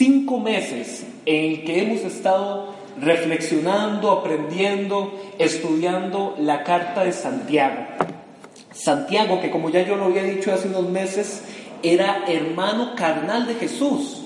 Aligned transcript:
cinco 0.00 0.40
meses 0.40 1.04
en 1.26 1.62
que 1.66 1.82
hemos 1.82 2.00
estado 2.00 2.72
reflexionando, 3.02 4.10
aprendiendo, 4.10 5.12
estudiando 5.38 6.36
la 6.38 6.64
carta 6.64 7.04
de 7.04 7.12
Santiago. 7.12 7.84
Santiago, 8.72 9.42
que 9.42 9.50
como 9.50 9.68
ya 9.68 9.86
yo 9.86 9.96
lo 9.96 10.06
había 10.06 10.22
dicho 10.22 10.54
hace 10.54 10.68
unos 10.68 10.88
meses, 10.88 11.42
era 11.82 12.24
hermano 12.26 12.94
carnal 12.96 13.46
de 13.46 13.56
Jesús, 13.56 14.22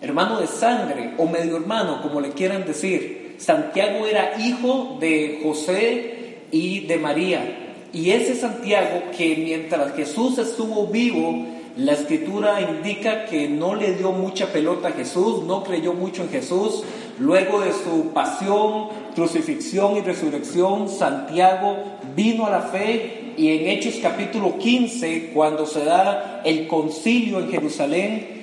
hermano 0.00 0.38
de 0.38 0.46
sangre 0.46 1.14
o 1.18 1.26
medio 1.26 1.56
hermano, 1.56 2.02
como 2.02 2.20
le 2.20 2.30
quieran 2.30 2.64
decir. 2.64 3.34
Santiago 3.38 4.06
era 4.06 4.40
hijo 4.40 4.96
de 5.00 5.40
José 5.42 6.38
y 6.52 6.86
de 6.86 6.98
María. 6.98 7.72
Y 7.92 8.12
ese 8.12 8.36
Santiago 8.36 9.02
que 9.18 9.34
mientras 9.34 9.92
Jesús 9.96 10.38
estuvo 10.38 10.86
vivo, 10.86 11.55
la 11.76 11.92
escritura 11.92 12.62
indica 12.62 13.26
que 13.26 13.48
no 13.48 13.74
le 13.74 13.94
dio 13.96 14.10
mucha 14.10 14.46
pelota 14.46 14.88
a 14.88 14.92
Jesús, 14.92 15.44
no 15.44 15.62
creyó 15.62 15.92
mucho 15.92 16.22
en 16.22 16.30
Jesús. 16.30 16.82
Luego 17.18 17.60
de 17.60 17.72
su 17.72 18.12
pasión, 18.14 18.88
crucifixión 19.14 19.96
y 19.96 20.00
resurrección, 20.00 20.88
Santiago 20.88 21.76
vino 22.14 22.46
a 22.46 22.50
la 22.50 22.62
fe 22.62 23.34
y 23.36 23.48
en 23.48 23.68
Hechos 23.68 23.96
capítulo 24.00 24.56
15, 24.56 25.32
cuando 25.34 25.66
se 25.66 25.84
da 25.84 26.40
el 26.46 26.66
concilio 26.66 27.40
en 27.40 27.50
Jerusalén, 27.50 28.36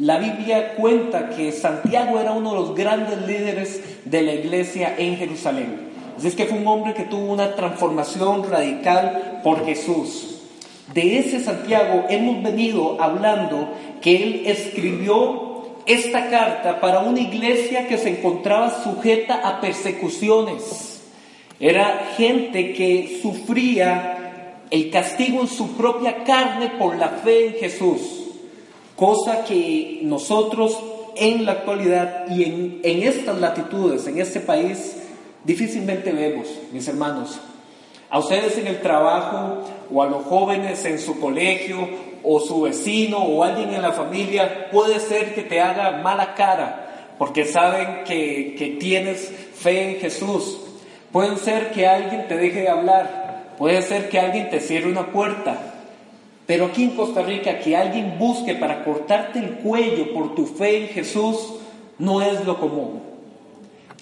la 0.00 0.18
Biblia 0.18 0.74
cuenta 0.74 1.30
que 1.30 1.52
Santiago 1.52 2.18
era 2.18 2.32
uno 2.32 2.50
de 2.50 2.56
los 2.56 2.74
grandes 2.74 3.24
líderes 3.28 3.80
de 4.04 4.22
la 4.22 4.34
iglesia 4.34 4.96
en 4.98 5.16
Jerusalén. 5.16 5.92
Así 6.18 6.26
es 6.26 6.34
que 6.34 6.46
fue 6.46 6.58
un 6.58 6.66
hombre 6.66 6.94
que 6.94 7.04
tuvo 7.04 7.32
una 7.32 7.54
transformación 7.54 8.50
radical 8.50 9.40
por 9.44 9.64
Jesús. 9.64 10.31
De 10.92 11.18
ese 11.18 11.40
Santiago 11.40 12.04
hemos 12.10 12.42
venido 12.42 13.00
hablando 13.00 13.68
que 14.02 14.22
él 14.22 14.42
escribió 14.46 15.52
esta 15.86 16.28
carta 16.28 16.80
para 16.80 17.00
una 17.00 17.20
iglesia 17.20 17.88
que 17.88 17.96
se 17.96 18.10
encontraba 18.10 18.82
sujeta 18.82 19.40
a 19.42 19.60
persecuciones. 19.60 21.02
Era 21.58 22.10
gente 22.16 22.74
que 22.74 23.20
sufría 23.22 24.58
el 24.70 24.90
castigo 24.90 25.40
en 25.40 25.48
su 25.48 25.76
propia 25.76 26.24
carne 26.24 26.72
por 26.78 26.96
la 26.96 27.08
fe 27.08 27.48
en 27.48 27.54
Jesús, 27.54 28.00
cosa 28.94 29.44
que 29.44 30.00
nosotros 30.02 30.78
en 31.16 31.44
la 31.44 31.52
actualidad 31.52 32.26
y 32.30 32.44
en, 32.44 32.80
en 32.82 33.02
estas 33.02 33.38
latitudes, 33.38 34.06
en 34.06 34.18
este 34.18 34.40
país, 34.40 34.96
difícilmente 35.44 36.12
vemos, 36.12 36.48
mis 36.72 36.86
hermanos. 36.88 37.40
A 38.10 38.18
ustedes 38.18 38.58
en 38.58 38.66
el 38.66 38.80
trabajo 38.80 39.62
o 39.92 40.02
a 40.02 40.06
los 40.06 40.24
jóvenes 40.24 40.84
en 40.84 40.98
su 40.98 41.18
colegio 41.20 41.88
o 42.22 42.40
su 42.40 42.62
vecino 42.62 43.18
o 43.18 43.42
alguien 43.42 43.74
en 43.74 43.82
la 43.82 43.92
familia 43.92 44.70
puede 44.70 45.00
ser 45.00 45.34
que 45.34 45.42
te 45.42 45.60
haga 45.60 46.02
mala 46.02 46.34
cara 46.34 47.14
porque 47.18 47.44
saben 47.44 48.04
que, 48.04 48.54
que 48.58 48.76
tienes 48.80 49.32
fe 49.54 49.90
en 49.90 50.00
Jesús. 50.00 50.58
Puede 51.12 51.36
ser 51.36 51.70
que 51.70 51.86
alguien 51.86 52.26
te 52.26 52.36
deje 52.36 52.62
de 52.62 52.68
hablar, 52.68 53.54
puede 53.58 53.82
ser 53.82 54.08
que 54.08 54.18
alguien 54.18 54.50
te 54.50 54.60
cierre 54.60 54.90
una 54.90 55.06
puerta, 55.12 55.72
pero 56.46 56.66
aquí 56.66 56.84
en 56.84 56.90
Costa 56.96 57.22
Rica 57.22 57.58
que 57.58 57.76
alguien 57.76 58.18
busque 58.18 58.54
para 58.54 58.82
cortarte 58.82 59.38
el 59.38 59.50
cuello 59.56 60.12
por 60.12 60.34
tu 60.34 60.46
fe 60.46 60.78
en 60.78 60.88
Jesús 60.88 61.54
no 61.98 62.20
es 62.20 62.44
lo 62.44 62.58
común. 62.58 63.02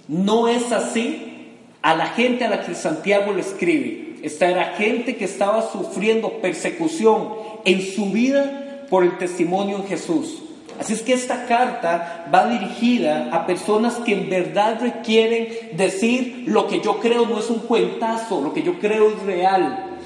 No 0.08 0.48
es 0.48 0.72
así 0.72 1.58
a 1.82 1.94
la 1.94 2.06
gente 2.06 2.44
a 2.44 2.50
la 2.50 2.62
que 2.62 2.74
Santiago 2.74 3.32
le 3.32 3.42
escribe. 3.42 4.09
Esta 4.22 4.48
era 4.48 4.64
gente 4.76 5.16
que 5.16 5.24
estaba 5.24 5.70
sufriendo 5.70 6.40
persecución 6.40 7.30
en 7.64 7.80
su 7.80 8.10
vida 8.10 8.86
por 8.90 9.04
el 9.04 9.18
testimonio 9.18 9.76
en 9.76 9.86
Jesús. 9.86 10.42
Así 10.78 10.94
es 10.94 11.02
que 11.02 11.12
esta 11.12 11.44
carta 11.46 12.26
va 12.32 12.46
dirigida 12.46 13.28
a 13.32 13.46
personas 13.46 13.96
que 13.96 14.12
en 14.12 14.30
verdad 14.30 14.78
requieren 14.80 15.48
decir 15.72 16.44
lo 16.46 16.66
que 16.68 16.80
yo 16.80 17.00
creo 17.00 17.26
no 17.26 17.38
es 17.38 17.50
un 17.50 17.60
cuentazo, 17.60 18.40
lo 18.40 18.54
que 18.54 18.62
yo 18.62 18.78
creo 18.78 19.10
es 19.10 19.22
real. 19.24 19.98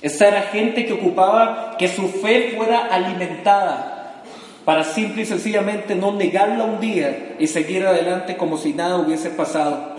Esta 0.00 0.28
era 0.28 0.42
gente 0.42 0.86
que 0.86 0.94
ocupaba 0.94 1.76
que 1.76 1.88
su 1.88 2.08
fe 2.08 2.54
fuera 2.56 2.86
alimentada 2.86 4.22
para 4.64 4.84
simple 4.84 5.22
y 5.22 5.26
sencillamente 5.26 5.94
no 5.94 6.12
negarla 6.12 6.64
un 6.64 6.80
día 6.80 7.36
y 7.38 7.46
seguir 7.46 7.86
adelante 7.86 8.36
como 8.36 8.56
si 8.58 8.72
nada 8.72 8.96
hubiese 8.96 9.30
pasado. 9.30 9.96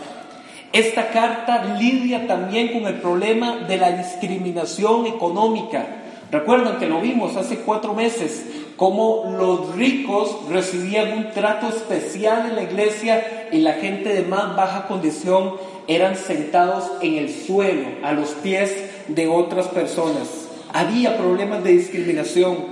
Esta 0.71 1.09
carta 1.09 1.75
lidia 1.79 2.27
también 2.27 2.67
con 2.67 2.85
el 2.85 2.95
problema 2.95 3.57
de 3.67 3.77
la 3.77 3.91
discriminación 3.91 5.07
económica. 5.07 5.87
Recuerdan 6.31 6.77
que 6.77 6.85
lo 6.85 7.01
vimos 7.01 7.35
hace 7.35 7.57
cuatro 7.61 7.95
meses, 7.95 8.45
cómo 8.77 9.33
los 9.35 9.75
ricos 9.75 10.37
recibían 10.47 11.17
un 11.17 11.31
trato 11.31 11.69
especial 11.69 12.49
en 12.49 12.55
la 12.55 12.63
iglesia 12.63 13.49
y 13.51 13.57
la 13.59 13.73
gente 13.73 14.13
de 14.13 14.21
más 14.21 14.55
baja 14.55 14.87
condición 14.87 15.55
eran 15.87 16.15
sentados 16.15 16.83
en 17.01 17.15
el 17.15 17.33
suelo, 17.33 17.87
a 18.03 18.13
los 18.13 18.29
pies 18.29 18.71
de 19.07 19.27
otras 19.27 19.69
personas. 19.69 20.49
Había 20.71 21.17
problemas 21.17 21.63
de 21.63 21.71
discriminación, 21.71 22.65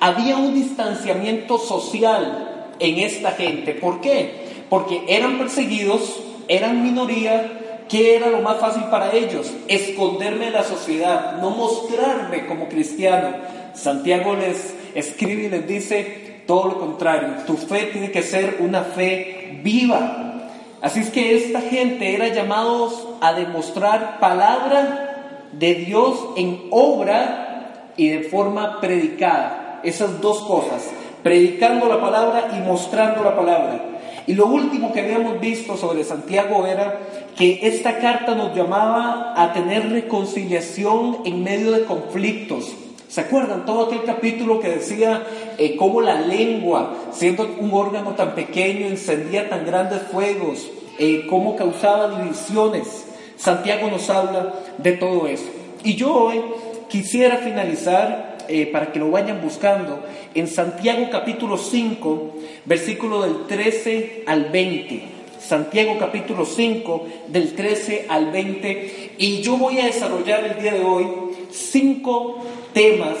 había 0.00 0.36
un 0.36 0.54
distanciamiento 0.54 1.58
social 1.58 2.72
en 2.80 2.98
esta 2.98 3.30
gente. 3.30 3.74
¿Por 3.74 4.00
qué? 4.00 4.64
Porque 4.68 5.04
eran 5.06 5.38
perseguidos 5.38 6.20
eran 6.48 6.82
minoría, 6.82 7.84
¿qué 7.88 8.16
era 8.16 8.28
lo 8.28 8.40
más 8.40 8.58
fácil 8.58 8.84
para 8.84 9.12
ellos? 9.12 9.52
Esconderme 9.68 10.46
de 10.46 10.50
la 10.50 10.64
sociedad, 10.64 11.38
no 11.40 11.50
mostrarme 11.50 12.46
como 12.46 12.68
cristiano. 12.68 13.28
Santiago 13.74 14.34
les 14.36 14.74
escribe 14.94 15.44
y 15.44 15.48
les 15.48 15.66
dice 15.66 16.42
todo 16.46 16.68
lo 16.68 16.78
contrario, 16.78 17.28
tu 17.46 17.56
fe 17.56 17.88
tiene 17.92 18.10
que 18.10 18.22
ser 18.22 18.58
una 18.60 18.82
fe 18.82 19.60
viva. 19.62 20.50
Así 20.80 21.00
es 21.00 21.10
que 21.10 21.36
esta 21.36 21.62
gente 21.62 22.14
era 22.14 22.28
llamados 22.28 23.08
a 23.20 23.32
demostrar 23.32 24.20
palabra 24.20 25.48
de 25.52 25.74
Dios 25.76 26.18
en 26.36 26.68
obra 26.70 27.92
y 27.96 28.08
de 28.08 28.24
forma 28.24 28.80
predicada. 28.80 29.80
Esas 29.82 30.20
dos 30.20 30.42
cosas, 30.42 30.90
predicando 31.22 31.86
la 31.86 32.00
palabra 32.00 32.50
y 32.56 32.60
mostrando 32.60 33.22
la 33.24 33.34
palabra. 33.34 33.93
Y 34.26 34.34
lo 34.34 34.46
último 34.46 34.92
que 34.92 35.00
habíamos 35.00 35.38
visto 35.40 35.76
sobre 35.76 36.02
Santiago 36.02 36.66
era 36.66 36.98
que 37.36 37.60
esta 37.62 37.98
carta 37.98 38.34
nos 38.34 38.56
llamaba 38.56 39.34
a 39.36 39.52
tener 39.52 39.90
reconciliación 39.90 41.18
en 41.24 41.42
medio 41.42 41.72
de 41.72 41.84
conflictos. 41.84 42.72
¿Se 43.08 43.20
acuerdan 43.20 43.66
todo 43.66 43.86
aquel 43.86 44.02
capítulo 44.04 44.60
que 44.60 44.70
decía 44.70 45.22
eh, 45.58 45.76
cómo 45.76 46.00
la 46.00 46.20
lengua, 46.20 46.94
siendo 47.12 47.48
un 47.60 47.72
órgano 47.72 48.12
tan 48.14 48.34
pequeño, 48.34 48.86
encendía 48.86 49.48
tan 49.48 49.66
grandes 49.66 50.02
fuegos, 50.10 50.68
eh, 50.98 51.26
cómo 51.28 51.54
causaba 51.54 52.18
divisiones? 52.20 53.06
Santiago 53.36 53.88
nos 53.90 54.08
habla 54.08 54.54
de 54.78 54.92
todo 54.92 55.26
eso. 55.28 55.44
Y 55.84 55.96
yo 55.96 56.14
hoy 56.14 56.40
quisiera 56.88 57.36
finalizar 57.36 58.33
eh, 58.48 58.66
para 58.66 58.92
que 58.92 58.98
lo 58.98 59.10
vayan 59.10 59.40
buscando, 59.42 60.02
en 60.34 60.48
Santiago 60.48 61.08
capítulo 61.10 61.56
5, 61.56 62.34
versículo 62.64 63.22
del 63.22 63.46
13 63.46 64.24
al 64.26 64.46
20. 64.46 65.02
Santiago 65.38 65.96
capítulo 65.98 66.46
5, 66.46 67.06
del 67.28 67.54
13 67.54 68.06
al 68.08 68.30
20. 68.30 69.12
Y 69.18 69.42
yo 69.42 69.56
voy 69.56 69.78
a 69.80 69.86
desarrollar 69.86 70.44
el 70.44 70.62
día 70.62 70.72
de 70.72 70.82
hoy 70.82 71.06
cinco 71.50 72.38
temas, 72.72 73.16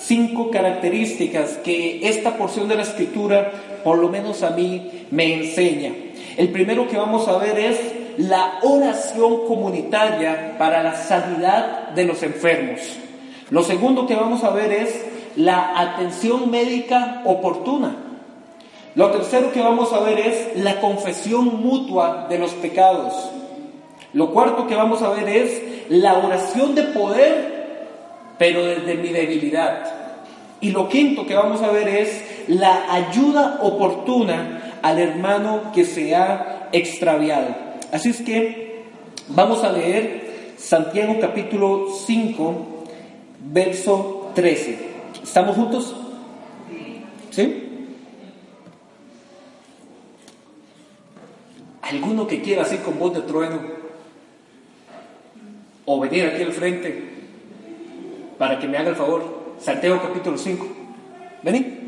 cinco 0.00 0.50
características 0.50 1.58
que 1.64 2.08
esta 2.08 2.36
porción 2.36 2.68
de 2.68 2.76
la 2.76 2.82
escritura, 2.82 3.80
por 3.82 3.98
lo 3.98 4.08
menos 4.08 4.42
a 4.42 4.50
mí, 4.50 5.06
me 5.10 5.34
enseña. 5.34 5.92
El 6.36 6.50
primero 6.50 6.88
que 6.88 6.96
vamos 6.96 7.28
a 7.28 7.38
ver 7.38 7.58
es 7.58 7.80
la 8.18 8.58
oración 8.62 9.46
comunitaria 9.46 10.56
para 10.58 10.82
la 10.82 10.94
sanidad 10.96 11.88
de 11.90 12.04
los 12.04 12.22
enfermos. 12.22 12.80
Lo 13.54 13.62
segundo 13.62 14.08
que 14.08 14.16
vamos 14.16 14.42
a 14.42 14.50
ver 14.50 14.72
es 14.72 15.00
la 15.36 15.78
atención 15.80 16.50
médica 16.50 17.22
oportuna. 17.24 17.94
Lo 18.96 19.12
tercero 19.12 19.52
que 19.52 19.60
vamos 19.60 19.92
a 19.92 20.00
ver 20.00 20.18
es 20.18 20.56
la 20.56 20.80
confesión 20.80 21.62
mutua 21.62 22.26
de 22.28 22.40
los 22.40 22.50
pecados. 22.54 23.14
Lo 24.12 24.32
cuarto 24.32 24.66
que 24.66 24.74
vamos 24.74 25.02
a 25.02 25.10
ver 25.10 25.28
es 25.28 25.62
la 25.88 26.14
oración 26.18 26.74
de 26.74 26.82
poder, 26.82 27.76
pero 28.38 28.64
desde 28.64 28.96
mi 28.96 29.10
debilidad. 29.10 29.84
Y 30.60 30.72
lo 30.72 30.88
quinto 30.88 31.24
que 31.24 31.36
vamos 31.36 31.62
a 31.62 31.70
ver 31.70 31.86
es 31.86 32.24
la 32.48 32.92
ayuda 32.92 33.60
oportuna 33.62 34.80
al 34.82 34.98
hermano 34.98 35.70
que 35.72 35.84
se 35.84 36.16
ha 36.16 36.70
extraviado. 36.72 37.54
Así 37.92 38.08
es 38.08 38.20
que 38.20 38.82
vamos 39.28 39.62
a 39.62 39.70
leer 39.70 40.54
Santiago 40.56 41.18
capítulo 41.20 41.86
5, 42.04 42.73
verso 43.44 44.32
13. 44.34 44.78
¿Estamos 45.22 45.56
juntos? 45.56 45.94
¿Sí? 47.30 47.60
¿Alguno 51.82 52.26
que 52.26 52.40
quiera 52.40 52.62
así 52.62 52.78
con 52.78 52.98
voz 52.98 53.14
de 53.14 53.22
trueno? 53.22 53.60
O 55.84 56.00
venir 56.00 56.24
aquí 56.24 56.42
al 56.42 56.52
frente 56.52 57.10
para 58.38 58.58
que 58.58 58.66
me 58.66 58.78
haga 58.78 58.90
el 58.90 58.96
favor. 58.96 59.54
Santiago 59.58 60.00
capítulo 60.02 60.38
5. 60.38 60.66
Vení. 61.42 61.83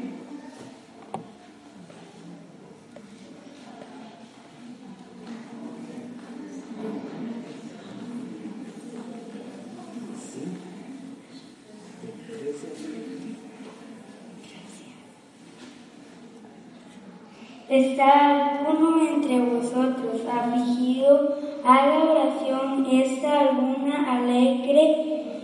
¿Está 17.77 18.57
alguno 18.57 19.07
entre 19.07 19.39
vosotros 19.39 20.23
afligido 20.33 21.37
a 21.63 21.87
la 21.87 22.05
oración? 22.11 22.87
¿Está 22.91 23.41
alguna 23.41 24.17
alegre? 24.17 25.43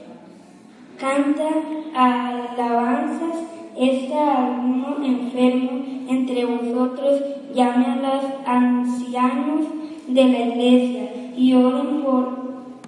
¿Canta 0.99 1.51
alabanzas? 1.95 3.37
¿Está 3.77 4.47
alguno 4.47 5.05
enfermo 5.05 5.85
entre 6.09 6.47
vosotros? 6.47 7.21
Llame 7.55 7.85
a 7.85 7.97
los 7.97 8.25
ancianos 8.47 9.67
de 10.09 10.25
la 10.25 10.39
iglesia 10.39 11.11
y 11.37 11.53
oren 11.53 12.03
por 12.03 12.39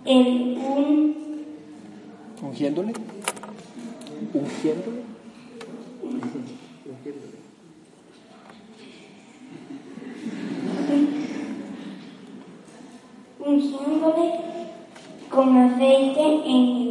el 0.06 0.58
un... 0.58 1.16
¿Ungiéndole? 2.42 2.94
¿Ungiéndole? 4.32 5.02
ungiéndole 6.02 7.43
con 15.44 15.58
aceite 15.58 16.40
en 16.46 16.83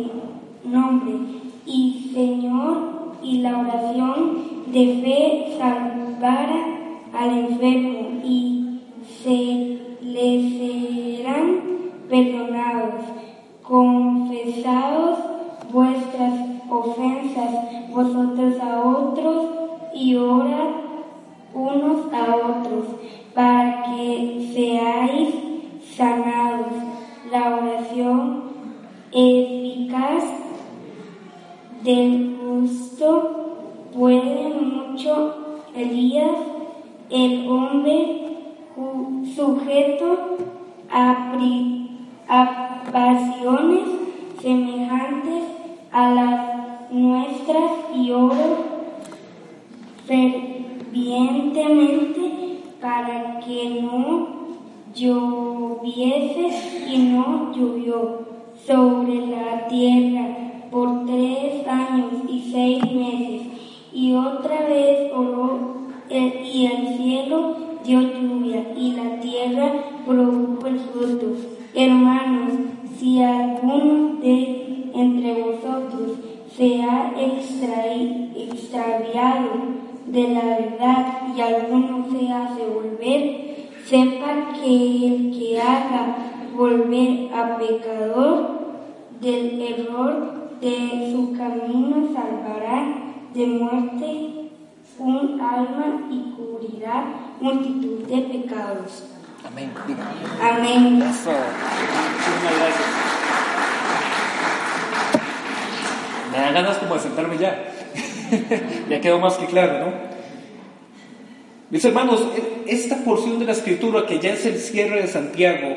sujeto 39.53 40.37
a, 40.89 41.29
pasiones 42.91 43.87
semejantes 44.41 45.43
a 45.91 46.09
las 46.11 46.91
nuestras 46.91 47.71
y 47.95 48.11
oro 48.11 48.57
fervientemente 50.05 52.59
para 52.81 53.39
que 53.39 53.81
no 53.81 54.27
lloviese 54.93 56.49
y 56.87 56.97
no 57.13 57.53
llovió 57.53 58.19
sobre 58.65 59.27
la 59.27 59.65
tierra 59.67 60.27
por 60.69 61.05
tres 61.05 61.65
años 61.67 62.11
y 62.27 62.51
seis 62.51 62.83
meses. 62.91 63.47
Y 63.93 64.13
otra 64.15 64.67
vez 64.67 65.09
oró 65.13 65.73
y 66.09 66.65
el 66.65 66.97
cielo 66.97 67.72
dio 67.83 68.01
lluvia 68.01 68.73
y 68.75 68.93
la 68.93 69.19
tierra 69.19 69.71
produjo 70.05 70.67
el 70.67 70.79
fruto. 70.79 71.35
Hermanos, 71.73 72.51
si 72.97 73.21
alguno 73.21 74.19
de 74.21 74.91
entre 74.93 75.41
vosotros 75.41 76.17
se 76.55 76.81
ha 76.83 77.13
extraviado 78.35 79.49
de 80.05 80.27
la 80.29 80.43
verdad 80.43 81.05
y 81.35 81.41
alguno 81.41 82.05
se 82.11 82.31
hace 82.31 82.65
volver, 82.67 83.67
sepa 83.85 84.53
que 84.61 85.07
el 85.07 85.37
que 85.37 85.59
haga 85.59 86.15
volver 86.55 87.33
a 87.33 87.57
pecador 87.57 88.63
del 89.19 89.61
error 89.61 90.57
de 90.61 91.11
su 91.11 91.33
camino 91.33 92.07
salvará 92.13 92.95
de 93.33 93.47
muerte 93.47 94.42
un 94.99 95.41
alma 95.41 96.07
y 96.09 96.33
cubrirá 96.35 97.05
multitud 97.39 98.07
de 98.07 98.21
pecados. 98.21 99.03
Amén. 99.45 99.71
Amén. 100.41 101.01
Eso. 101.01 101.31
Muchísimas 101.31 102.57
gracias. 102.57 103.13
Me 106.31 106.37
dan 106.39 106.53
ganas 106.53 106.77
como 106.77 106.95
de 106.95 106.99
sentarme 107.01 107.37
ya. 107.37 107.63
ya 108.89 109.01
quedó 109.01 109.19
más 109.19 109.35
que 109.35 109.45
claro, 109.45 109.85
¿no? 109.85 109.93
Mis 111.69 111.83
hermanos, 111.85 112.23
esta 112.67 112.97
porción 112.97 113.39
de 113.39 113.45
la 113.45 113.51
escritura 113.51 114.05
que 114.05 114.19
ya 114.19 114.33
es 114.33 114.45
el 114.45 114.59
cierre 114.59 115.01
de 115.01 115.07
Santiago, 115.07 115.75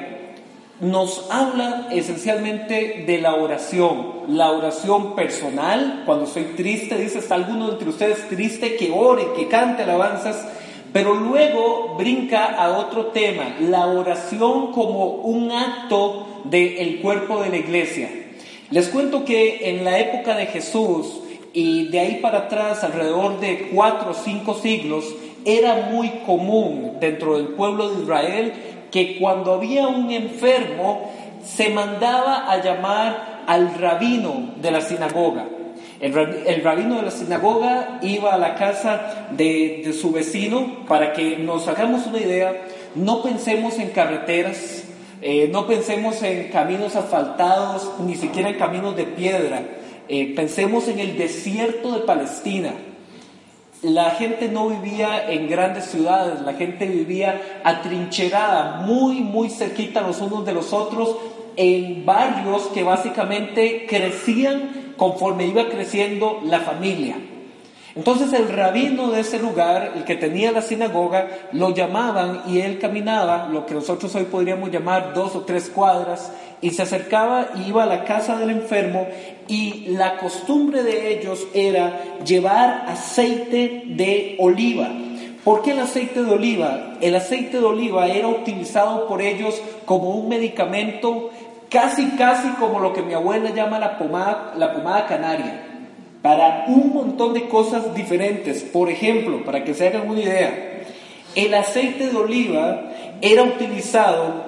nos 0.80 1.30
habla 1.30 1.88
esencialmente 1.90 3.04
de 3.06 3.18
la 3.18 3.34
oración, 3.34 4.12
la 4.28 4.50
oración 4.50 5.14
personal, 5.14 6.02
cuando 6.04 6.26
estoy 6.26 6.44
triste, 6.56 6.98
dice, 6.98 7.18
está 7.20 7.34
alguno 7.34 7.70
entre 7.70 7.88
ustedes 7.88 8.28
triste, 8.28 8.76
que 8.76 8.90
ore, 8.90 9.28
que 9.34 9.48
cante 9.48 9.84
alabanzas, 9.84 10.46
pero 10.92 11.14
luego 11.14 11.94
brinca 11.96 12.44
a 12.46 12.78
otro 12.78 13.06
tema, 13.06 13.56
la 13.60 13.86
oración 13.86 14.72
como 14.72 15.06
un 15.06 15.50
acto 15.50 16.42
del 16.44 17.00
cuerpo 17.00 17.42
de 17.42 17.50
la 17.50 17.56
iglesia. 17.56 18.10
Les 18.70 18.88
cuento 18.88 19.24
que 19.24 19.70
en 19.70 19.84
la 19.84 19.98
época 19.98 20.36
de 20.36 20.46
Jesús 20.46 21.20
y 21.52 21.88
de 21.88 22.00
ahí 22.00 22.14
para 22.16 22.38
atrás, 22.38 22.84
alrededor 22.84 23.40
de 23.40 23.70
cuatro 23.72 24.10
o 24.10 24.14
cinco 24.14 24.54
siglos, 24.54 25.04
era 25.44 25.88
muy 25.90 26.10
común 26.26 26.94
dentro 27.00 27.36
del 27.36 27.48
pueblo 27.48 27.90
de 27.90 28.02
Israel 28.02 28.52
que 28.90 29.18
cuando 29.18 29.54
había 29.54 29.88
un 29.88 30.10
enfermo 30.10 31.12
se 31.44 31.70
mandaba 31.70 32.50
a 32.50 32.62
llamar 32.62 33.44
al 33.46 33.78
rabino 33.78 34.54
de 34.60 34.70
la 34.70 34.80
sinagoga. 34.80 35.46
El, 36.00 36.62
rabino 36.62 36.96
de 36.96 37.02
la 37.02 37.10
sinagoga 37.10 37.98
iba 38.02 38.34
a 38.34 38.38
la 38.38 38.54
casa 38.54 39.28
de, 39.30 39.94
su 39.98 40.12
vecino 40.12 40.84
para 40.86 41.14
que 41.14 41.38
nos 41.38 41.68
hagamos 41.68 42.06
una 42.06 42.18
idea, 42.18 42.54
no 42.94 43.22
pensemos 43.22 43.78
en 43.78 43.90
carreteras, 43.90 44.84
eh, 45.22 45.48
no 45.50 45.66
pensemos 45.66 46.22
en 46.22 46.50
caminos 46.50 46.96
asfaltados, 46.96 47.92
ni 48.04 48.14
siquiera 48.14 48.50
en 48.50 48.58
caminos 48.58 48.94
de 48.94 49.04
piedra, 49.04 49.62
eh, 50.08 50.34
pensemos 50.36 50.86
en 50.88 50.98
el 50.98 51.16
desierto 51.16 51.92
de 51.92 52.00
Palestina 52.00 52.72
la 53.82 54.10
gente 54.12 54.48
no 54.48 54.68
vivía 54.68 55.30
en 55.30 55.48
grandes 55.48 55.86
ciudades, 55.86 56.40
la 56.40 56.54
gente 56.54 56.86
vivía 56.86 57.60
atrincherada, 57.64 58.80
muy, 58.80 59.16
muy 59.16 59.50
cerquita 59.50 60.00
los 60.00 60.20
unos 60.20 60.44
de 60.46 60.52
los 60.52 60.72
otros, 60.72 61.16
en 61.56 62.04
barrios 62.04 62.64
que 62.74 62.82
básicamente 62.82 63.86
crecían 63.88 64.94
conforme 64.96 65.46
iba 65.46 65.68
creciendo 65.68 66.40
la 66.44 66.60
familia. 66.60 67.16
Entonces 67.96 68.32
el 68.34 68.48
rabino 68.48 69.10
de 69.10 69.20
ese 69.20 69.38
lugar, 69.38 69.92
el 69.96 70.04
que 70.04 70.16
tenía 70.16 70.52
la 70.52 70.60
sinagoga, 70.60 71.28
lo 71.52 71.70
llamaban 71.70 72.42
y 72.46 72.60
él 72.60 72.78
caminaba, 72.78 73.48
lo 73.50 73.64
que 73.64 73.74
nosotros 73.74 74.14
hoy 74.14 74.24
podríamos 74.24 74.70
llamar 74.70 75.14
dos 75.14 75.34
o 75.34 75.40
tres 75.40 75.70
cuadras, 75.70 76.30
y 76.60 76.70
se 76.70 76.82
acercaba 76.82 77.48
y 77.56 77.68
iba 77.68 77.82
a 77.82 77.86
la 77.86 78.04
casa 78.04 78.36
del 78.38 78.50
enfermo 78.50 79.06
y 79.48 79.88
la 79.90 80.16
costumbre 80.16 80.82
de 80.82 81.14
ellos 81.14 81.46
era 81.54 82.00
llevar 82.24 82.84
aceite 82.88 83.82
de 83.86 84.36
oliva. 84.38 84.88
¿Por 85.44 85.62
qué 85.62 85.72
el 85.72 85.80
aceite 85.80 86.24
de 86.24 86.32
oliva? 86.32 86.94
El 87.00 87.14
aceite 87.14 87.60
de 87.60 87.64
oliva 87.64 88.08
era 88.08 88.28
utilizado 88.28 89.06
por 89.06 89.22
ellos 89.22 89.60
como 89.84 90.10
un 90.10 90.28
medicamento 90.28 91.30
casi, 91.70 92.08
casi 92.16 92.48
como 92.58 92.80
lo 92.80 92.92
que 92.92 93.02
mi 93.02 93.14
abuela 93.14 93.50
llama 93.50 93.78
la 93.78 93.98
pomada, 93.98 94.54
la 94.56 94.72
pomada 94.72 95.06
canaria, 95.06 95.65
para 96.26 96.64
un 96.66 96.92
montón 96.92 97.34
de 97.34 97.46
cosas 97.46 97.94
diferentes. 97.94 98.64
Por 98.64 98.90
ejemplo, 98.90 99.44
para 99.44 99.62
que 99.62 99.74
se 99.74 99.86
hagan 99.86 100.10
una 100.10 100.22
idea, 100.22 100.82
el 101.36 101.54
aceite 101.54 102.08
de 102.08 102.16
oliva 102.16 102.90
era 103.20 103.44
utilizado 103.44 104.44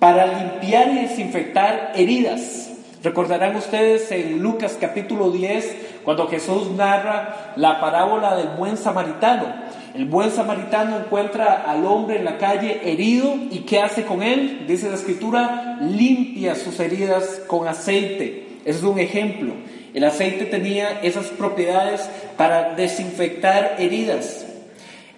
para 0.00 0.26
limpiar 0.26 0.88
y 0.88 1.02
desinfectar 1.02 1.92
heridas. 1.94 2.72
Recordarán 3.00 3.54
ustedes 3.54 4.10
en 4.10 4.42
Lucas 4.42 4.76
capítulo 4.80 5.30
10, 5.30 6.00
cuando 6.04 6.26
Jesús 6.26 6.72
narra 6.72 7.52
la 7.54 7.80
parábola 7.80 8.34
del 8.34 8.48
buen 8.58 8.76
samaritano. 8.76 9.54
El 9.94 10.06
buen 10.06 10.32
samaritano 10.32 10.98
encuentra 10.98 11.62
al 11.64 11.86
hombre 11.86 12.16
en 12.16 12.24
la 12.24 12.38
calle 12.38 12.80
herido 12.82 13.36
y 13.52 13.60
¿qué 13.60 13.78
hace 13.78 14.02
con 14.02 14.20
él? 14.20 14.64
Dice 14.66 14.88
la 14.88 14.96
escritura, 14.96 15.78
limpia 15.80 16.56
sus 16.56 16.80
heridas 16.80 17.40
con 17.46 17.68
aceite. 17.68 18.48
Ese 18.64 18.78
es 18.78 18.84
un 18.84 18.98
ejemplo. 18.98 19.52
El 19.94 20.04
aceite 20.04 20.46
tenía 20.46 21.00
esas 21.02 21.26
propiedades 21.26 22.08
para 22.36 22.74
desinfectar 22.74 23.76
heridas. 23.78 24.46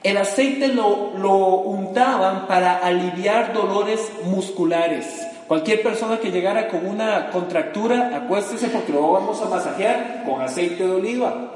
El 0.03 0.19
aceite 0.19 0.69
lo, 0.69 0.89
untaban 0.89 2.47
para 2.47 2.77
aliviar 2.79 3.55
dolores 3.55 4.01
musculares. 4.25 5.07
Cualquier 5.47 5.83
persona 5.83 6.19
que 6.19 6.31
llegara 6.31 6.69
con 6.69 6.87
una 6.87 7.31
contractura, 7.31 8.11
acuéstese 8.15 8.69
porque 8.69 8.93
lo 8.93 9.13
vamos 9.13 9.41
a 9.41 9.49
masajear 9.49 10.25
con 10.27 10.43
aceite 10.43 10.87
de 10.87 10.93
oliva. 10.93 11.53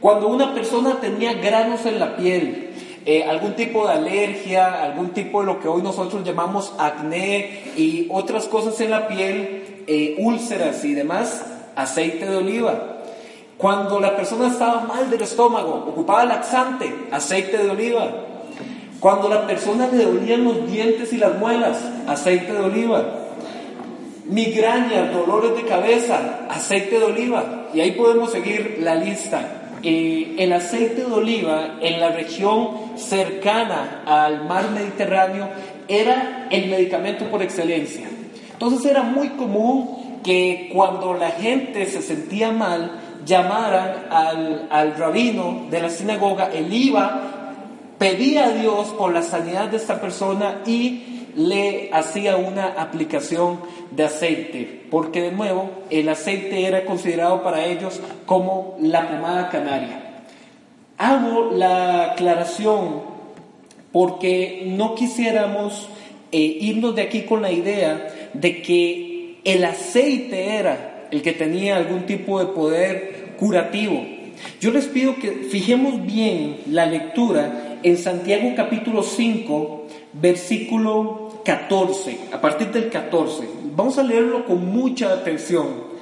Cuando 0.00 0.28
una 0.28 0.54
persona 0.54 0.98
tenía 1.00 1.34
granos 1.34 1.84
en 1.86 2.00
la 2.00 2.16
piel, 2.16 2.70
eh, 3.06 3.24
algún 3.24 3.54
tipo 3.54 3.86
de 3.86 3.92
alergia, 3.92 4.82
algún 4.82 5.10
tipo 5.10 5.40
de 5.40 5.46
lo 5.46 5.60
que 5.60 5.68
hoy 5.68 5.82
nosotros 5.82 6.24
llamamos 6.24 6.72
acné 6.78 7.62
y 7.76 8.08
otras 8.10 8.46
cosas 8.46 8.80
en 8.80 8.90
la 8.90 9.08
piel, 9.08 9.84
eh, 9.86 10.16
úlceras 10.18 10.84
y 10.84 10.94
demás, 10.94 11.44
aceite 11.76 12.26
de 12.26 12.36
oliva. 12.36 12.94
Cuando 13.56 14.00
la 14.00 14.16
persona 14.16 14.48
estaba 14.48 14.80
mal 14.80 15.10
del 15.10 15.22
estómago, 15.22 15.86
ocupaba 15.88 16.24
laxante, 16.24 16.92
aceite 17.10 17.58
de 17.58 17.70
oliva. 17.70 18.10
Cuando 19.00 19.28
la 19.28 19.46
persona 19.46 19.88
le 19.92 20.04
dolían 20.04 20.44
los 20.44 20.70
dientes 20.70 21.12
y 21.12 21.18
las 21.18 21.38
muelas, 21.38 21.78
aceite 22.06 22.52
de 22.52 22.60
oliva. 22.60 23.04
Migrañas, 24.24 25.12
dolores 25.12 25.54
de 25.56 25.62
cabeza, 25.64 26.46
aceite 26.48 26.98
de 26.98 27.04
oliva. 27.04 27.68
Y 27.74 27.80
ahí 27.80 27.92
podemos 27.92 28.32
seguir 28.32 28.78
la 28.80 28.94
lista. 28.94 29.70
Eh, 29.82 30.36
el 30.38 30.52
aceite 30.52 31.04
de 31.04 31.12
oliva 31.12 31.76
en 31.80 32.00
la 32.00 32.08
región 32.08 32.96
cercana 32.96 34.02
al 34.06 34.46
mar 34.46 34.70
Mediterráneo 34.70 35.48
era 35.86 36.48
el 36.50 36.70
medicamento 36.70 37.26
por 37.26 37.42
excelencia. 37.42 38.08
Entonces 38.52 38.90
era 38.90 39.02
muy 39.02 39.30
común 39.30 40.03
que 40.24 40.70
cuando 40.72 41.14
la 41.14 41.30
gente 41.30 41.86
se 41.86 42.02
sentía 42.02 42.50
mal, 42.50 43.00
llamaran 43.24 44.06
al, 44.10 44.66
al 44.70 44.96
rabino 44.96 45.66
de 45.70 45.80
la 45.80 45.90
sinagoga, 45.90 46.50
él 46.52 46.72
iba, 46.72 47.52
pedía 47.98 48.46
a 48.46 48.50
Dios 48.50 48.88
por 48.98 49.12
la 49.12 49.22
sanidad 49.22 49.68
de 49.68 49.76
esta 49.76 50.00
persona 50.00 50.62
y 50.66 51.14
le 51.36 51.90
hacía 51.92 52.36
una 52.36 52.66
aplicación 52.80 53.60
de 53.90 54.04
aceite, 54.04 54.86
porque 54.90 55.20
de 55.20 55.32
nuevo 55.32 55.70
el 55.90 56.08
aceite 56.08 56.66
era 56.66 56.84
considerado 56.84 57.42
para 57.42 57.64
ellos 57.64 58.00
como 58.26 58.76
la 58.80 59.08
pomada 59.08 59.48
canaria. 59.48 60.22
Hago 60.96 61.50
la 61.52 62.12
aclaración 62.12 63.02
porque 63.92 64.64
no 64.66 64.94
quisiéramos 64.94 65.88
eh, 66.32 66.38
irnos 66.38 66.94
de 66.94 67.02
aquí 67.02 67.22
con 67.22 67.42
la 67.42 67.52
idea 67.52 68.30
de 68.32 68.62
que 68.62 69.13
el 69.44 69.64
aceite 69.64 70.56
era 70.56 71.08
el 71.10 71.22
que 71.22 71.32
tenía 71.32 71.76
algún 71.76 72.06
tipo 72.06 72.40
de 72.40 72.46
poder 72.46 73.34
curativo. 73.38 74.04
Yo 74.60 74.70
les 74.70 74.86
pido 74.86 75.16
que 75.16 75.30
fijemos 75.50 76.04
bien 76.04 76.58
la 76.70 76.86
lectura 76.86 77.78
en 77.82 77.98
Santiago 77.98 78.52
capítulo 78.56 79.02
5, 79.02 79.86
versículo 80.14 81.42
14, 81.44 82.18
a 82.32 82.40
partir 82.40 82.72
del 82.72 82.88
14. 82.88 83.46
Vamos 83.76 83.98
a 83.98 84.02
leerlo 84.02 84.46
con 84.46 84.66
mucha 84.66 85.12
atención. 85.12 85.94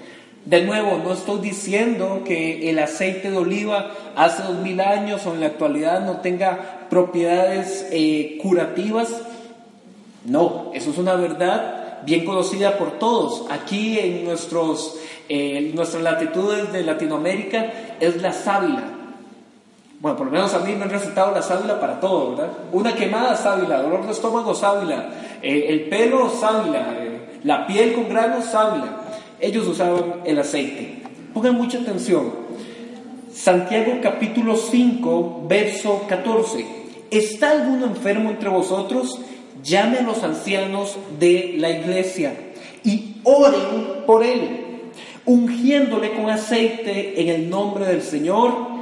De 0.44 0.62
nuevo, 0.62 0.98
no 1.04 1.12
estoy 1.12 1.40
diciendo 1.40 2.22
que 2.24 2.70
el 2.70 2.78
aceite 2.78 3.30
de 3.30 3.36
oliva 3.36 3.92
hace 4.16 4.42
dos 4.42 4.58
mil 4.58 4.80
años 4.80 5.24
o 5.26 5.34
en 5.34 5.40
la 5.40 5.46
actualidad 5.46 6.04
no 6.04 6.20
tenga 6.20 6.86
propiedades 6.90 7.86
eh, 7.92 8.38
curativas. 8.42 9.08
No, 10.24 10.70
eso 10.74 10.90
es 10.90 10.98
una 10.98 11.14
verdad 11.14 11.81
bien 12.04 12.24
conocida 12.24 12.78
por 12.78 12.98
todos. 12.98 13.44
Aquí 13.50 13.98
en 13.98 14.24
nuestros, 14.24 14.96
nuestras 15.74 16.02
latitudes 16.02 16.72
de 16.72 16.82
Latinoamérica 16.82 17.72
es 18.00 18.20
la 18.20 18.32
sábila. 18.32 19.02
Bueno, 20.02 20.16
por 20.16 20.26
lo 20.26 20.32
menos 20.32 20.52
a 20.52 20.58
mí 20.58 20.74
me 20.74 20.82
han 20.82 20.90
recetado 20.90 21.32
la 21.32 21.42
sábila 21.42 21.78
para 21.78 22.00
todo, 22.00 22.30
¿verdad? 22.30 22.52
Una 22.72 22.92
quemada 22.92 23.36
sábila, 23.36 23.82
dolor 23.82 24.04
de 24.04 24.10
estómago 24.10 24.52
sábila, 24.52 25.10
eh, 25.40 25.66
el 25.68 25.82
pelo 25.82 26.28
sábila, 26.28 26.96
eh, 26.98 27.38
la 27.44 27.68
piel 27.68 27.92
con 27.92 28.08
granos 28.08 28.46
sábila. 28.46 28.96
Ellos 29.38 29.64
usaban 29.64 30.22
el 30.24 30.40
aceite. 30.40 31.04
Pongan 31.32 31.54
mucha 31.54 31.78
atención. 31.78 32.32
Santiago 33.32 34.00
capítulo 34.02 34.56
5, 34.56 35.44
verso 35.46 36.02
14. 36.08 36.66
¿Está 37.08 37.52
alguno 37.52 37.86
enfermo 37.86 38.30
entre 38.30 38.48
vosotros? 38.48 39.20
Llame 39.62 39.98
a 39.98 40.02
los 40.02 40.22
ancianos 40.22 40.96
de 41.18 41.54
la 41.58 41.70
iglesia 41.70 42.34
y 42.84 43.16
oren 43.24 44.04
por 44.06 44.24
él, 44.24 44.90
ungiéndole 45.24 46.12
con 46.14 46.30
aceite 46.30 47.20
en 47.20 47.28
el 47.28 47.50
nombre 47.50 47.86
del 47.86 48.02
Señor 48.02 48.72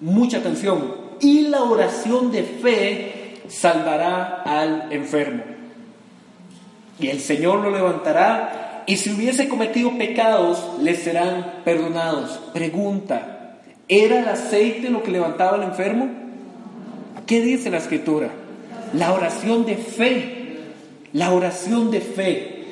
mucha 0.00 0.38
atención, 0.38 0.94
y 1.20 1.42
la 1.42 1.62
oración 1.62 2.32
de 2.32 2.42
fe 2.42 3.40
salvará 3.48 4.42
al 4.44 4.92
enfermo. 4.92 5.44
Y 6.98 7.08
el 7.08 7.20
Señor 7.20 7.60
lo 7.60 7.70
levantará, 7.70 8.84
y 8.86 8.96
si 8.96 9.10
hubiese 9.10 9.48
cometido 9.48 9.96
pecados, 9.96 10.58
le 10.80 10.96
serán 10.96 11.60
perdonados. 11.64 12.40
Pregunta, 12.52 13.60
¿era 13.88 14.20
el 14.20 14.28
aceite 14.28 14.90
lo 14.90 15.02
que 15.02 15.12
levantaba 15.12 15.56
al 15.56 15.62
enfermo? 15.62 16.08
¿Qué 17.26 17.40
dice 17.40 17.70
la 17.70 17.78
escritura? 17.78 18.30
La 18.94 19.12
oración 19.12 19.64
de 19.64 19.76
fe, 19.76 20.58
la 21.12 21.32
oración 21.32 21.90
de 21.90 22.00
fe. 22.00 22.64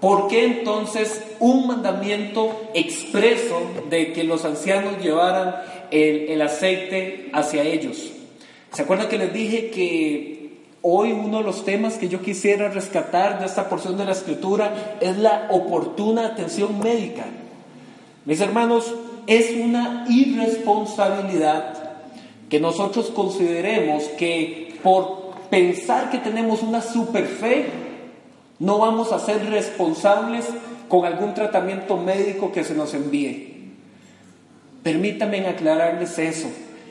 ¿Por 0.00 0.28
qué 0.28 0.44
entonces 0.44 1.24
un 1.40 1.66
mandamiento 1.66 2.70
expreso 2.74 3.60
de 3.90 4.12
que 4.12 4.24
los 4.24 4.44
ancianos 4.44 5.02
llevaran 5.02 5.56
el, 5.90 6.40
aceite 6.40 7.30
hacia 7.32 7.62
ellos? 7.62 8.12
¿Se 8.72 8.82
acuerdan 8.82 9.08
que 9.08 9.18
les 9.18 9.32
dije 9.32 9.70
que 9.70 10.58
hoy 10.82 11.12
uno 11.12 11.38
de 11.38 11.44
los 11.44 11.64
temas 11.64 11.98
que 11.98 12.08
yo 12.08 12.22
quisiera 12.22 12.68
rescatar 12.68 13.40
de 13.40 13.46
esta 13.46 13.68
porción 13.68 13.96
de 13.96 14.04
la 14.04 14.12
escritura 14.12 14.98
es 15.00 15.18
la 15.18 15.48
oportuna 15.50 16.26
atención 16.26 16.78
médica? 16.78 17.26
Mis 18.24 18.40
hermanos, 18.40 18.94
es 19.26 19.50
una 19.56 20.06
irresponsabilidad 20.08 21.74
que 22.48 22.60
nosotros 22.60 23.10
consideremos 23.10 24.04
que 24.16 24.78
por 24.82 25.27
pensar 25.50 26.10
que 26.10 26.18
tenemos 26.18 26.62
una 26.62 26.80
super 26.80 27.26
fe, 27.26 27.66
no 28.58 28.78
vamos 28.78 29.12
a 29.12 29.18
ser 29.18 29.48
responsables 29.50 30.46
con 30.88 31.04
algún 31.04 31.34
tratamiento 31.34 31.96
médico 31.96 32.52
que 32.52 32.64
se 32.64 32.74
nos 32.74 32.94
envíe. 32.94 33.74
Permítanme 34.82 35.46
aclararles 35.46 36.18
eso. 36.18 36.48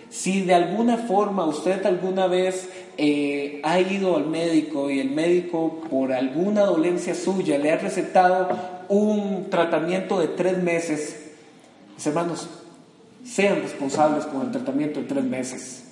Si 0.10 0.42
de 0.42 0.54
alguna 0.54 0.98
forma 0.98 1.46
usted 1.46 1.86
alguna 1.86 2.28
vez 2.28 2.70
eh, 2.98 3.60
ha 3.64 3.80
ido 3.80 4.16
al 4.16 4.28
médico 4.28 4.90
y 4.90 5.00
el 5.00 5.12
médico 5.12 5.82
por 5.90 6.14
alguna 6.14 6.62
dolencia 6.62 7.14
suya 7.14 7.58
le 7.58 7.72
ha 7.72 7.78
recetado 7.78 8.48
un 8.88 9.50
tratamiento 9.50 10.20
de 10.20 10.30
tres 10.30 10.64
meses, 10.64 11.32
mis 11.96 12.08
hermanos, 12.08 12.48
sean 13.26 13.62
responsables 13.62 14.26
con 14.26 14.44
el 14.44 14.52
tratamiento 14.52 15.02
de 15.02 15.08
tres 15.08 15.24
meses 15.26 15.87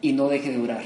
y 0.00 0.12
no 0.12 0.28
deje 0.28 0.50
de 0.50 0.58
durar. 0.58 0.82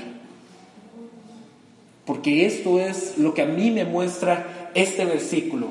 Porque 2.04 2.46
esto 2.46 2.80
es 2.80 3.18
lo 3.18 3.32
que 3.34 3.42
a 3.42 3.46
mí 3.46 3.70
me 3.70 3.84
muestra 3.84 4.70
este 4.74 5.04
versículo. 5.04 5.68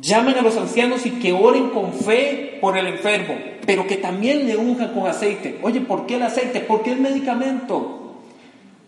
Llamen 0.00 0.36
a 0.36 0.42
los 0.42 0.56
ancianos 0.56 1.06
y 1.06 1.10
que 1.12 1.32
oren 1.32 1.70
con 1.70 1.92
fe 1.92 2.58
por 2.60 2.76
el 2.76 2.86
enfermo, 2.86 3.34
pero 3.64 3.86
que 3.86 3.96
también 3.96 4.46
le 4.46 4.56
unjan 4.56 4.92
con 4.92 5.06
aceite. 5.06 5.58
Oye, 5.62 5.80
¿por 5.80 6.06
qué 6.06 6.16
el 6.16 6.22
aceite? 6.22 6.60
¿Por 6.60 6.82
qué 6.82 6.92
el 6.92 7.00
medicamento? 7.00 8.20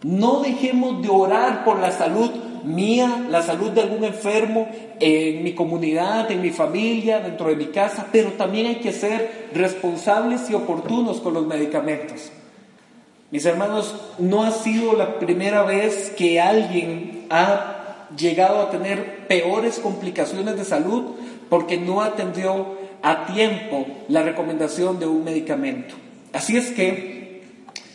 No 0.02 0.40
dejemos 0.40 1.02
de 1.02 1.08
orar 1.08 1.64
por 1.64 1.80
la 1.80 1.90
salud 1.90 2.30
mía, 2.64 3.26
la 3.30 3.42
salud 3.42 3.70
de 3.70 3.82
algún 3.82 4.04
enfermo 4.04 4.68
en 5.00 5.42
mi 5.42 5.54
comunidad, 5.54 6.30
en 6.30 6.42
mi 6.42 6.50
familia, 6.50 7.20
dentro 7.20 7.48
de 7.48 7.56
mi 7.56 7.66
casa, 7.66 8.06
pero 8.12 8.32
también 8.32 8.66
hay 8.66 8.76
que 8.76 8.92
ser 8.92 9.48
responsables 9.54 10.48
y 10.50 10.54
oportunos 10.54 11.20
con 11.20 11.34
los 11.34 11.46
medicamentos. 11.46 12.30
Mis 13.30 13.44
hermanos, 13.44 13.94
no 14.18 14.42
ha 14.42 14.50
sido 14.50 14.94
la 14.94 15.18
primera 15.18 15.62
vez 15.62 16.14
que 16.16 16.40
alguien 16.40 17.26
ha 17.28 18.06
llegado 18.16 18.62
a 18.62 18.70
tener 18.70 19.26
peores 19.26 19.78
complicaciones 19.78 20.56
de 20.56 20.64
salud 20.64 21.14
porque 21.50 21.76
no 21.76 22.00
atendió 22.00 22.78
a 23.02 23.26
tiempo 23.26 23.86
la 24.08 24.22
recomendación 24.22 24.98
de 24.98 25.06
un 25.06 25.24
medicamento. 25.24 25.94
Así 26.32 26.56
es 26.56 26.70
que 26.70 27.42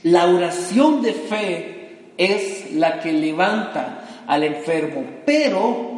la 0.03 0.27
oración 0.27 1.01
de 1.01 1.13
fe 1.13 1.97
es 2.17 2.71
la 2.73 2.99
que 2.99 3.11
levanta 3.11 4.23
al 4.27 4.43
enfermo, 4.43 5.03
pero 5.25 5.93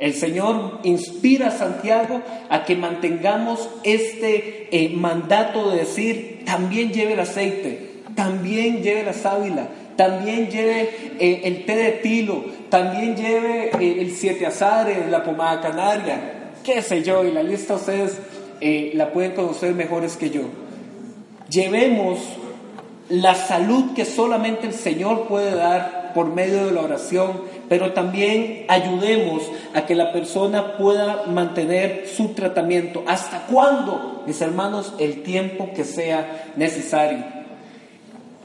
el 0.00 0.14
Señor 0.14 0.80
inspira 0.82 1.48
a 1.48 1.52
Santiago 1.52 2.22
a 2.48 2.64
que 2.64 2.74
mantengamos 2.74 3.68
este 3.84 4.68
eh, 4.72 4.88
mandato 4.96 5.70
de 5.70 5.78
decir, 5.78 6.42
también 6.44 6.90
lleve 6.90 7.12
el 7.12 7.20
aceite, 7.20 7.89
también 8.20 8.82
lleve 8.82 9.02
la 9.02 9.14
sábila, 9.14 9.66
también 9.96 10.50
lleve 10.50 10.90
eh, 11.18 11.40
el 11.44 11.64
té 11.64 11.74
de 11.74 11.90
tilo, 12.02 12.44
también 12.68 13.16
lleve 13.16 13.70
eh, 13.80 13.96
el 13.98 14.10
siete 14.10 14.44
azares, 14.44 15.10
la 15.10 15.24
pomada 15.24 15.62
canaria, 15.62 16.50
qué 16.62 16.82
sé 16.82 17.02
yo, 17.02 17.24
y 17.24 17.32
la 17.32 17.42
lista 17.42 17.76
ustedes 17.76 18.18
eh, 18.60 18.92
la 18.94 19.10
pueden 19.10 19.32
conocer 19.32 19.74
mejores 19.74 20.18
que 20.18 20.28
yo. 20.28 20.42
Llevemos 21.48 22.18
la 23.08 23.34
salud 23.34 23.94
que 23.94 24.04
solamente 24.04 24.66
el 24.66 24.74
Señor 24.74 25.26
puede 25.26 25.54
dar 25.54 26.12
por 26.12 26.26
medio 26.26 26.66
de 26.66 26.72
la 26.72 26.82
oración, 26.82 27.40
pero 27.70 27.94
también 27.94 28.66
ayudemos 28.68 29.50
a 29.72 29.86
que 29.86 29.94
la 29.94 30.12
persona 30.12 30.76
pueda 30.76 31.24
mantener 31.26 32.04
su 32.06 32.34
tratamiento. 32.34 33.02
¿Hasta 33.06 33.46
cuándo, 33.46 34.24
mis 34.26 34.42
hermanos? 34.42 34.92
El 34.98 35.22
tiempo 35.22 35.70
que 35.74 35.84
sea 35.84 36.52
necesario. 36.56 37.39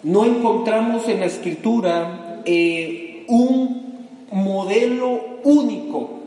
No 0.06 0.24
encontramos 0.24 1.08
en 1.08 1.20
la 1.20 1.26
escritura 1.26 2.42
eh, 2.46 3.26
un 3.28 4.08
modelo 4.32 5.40
único 5.44 6.20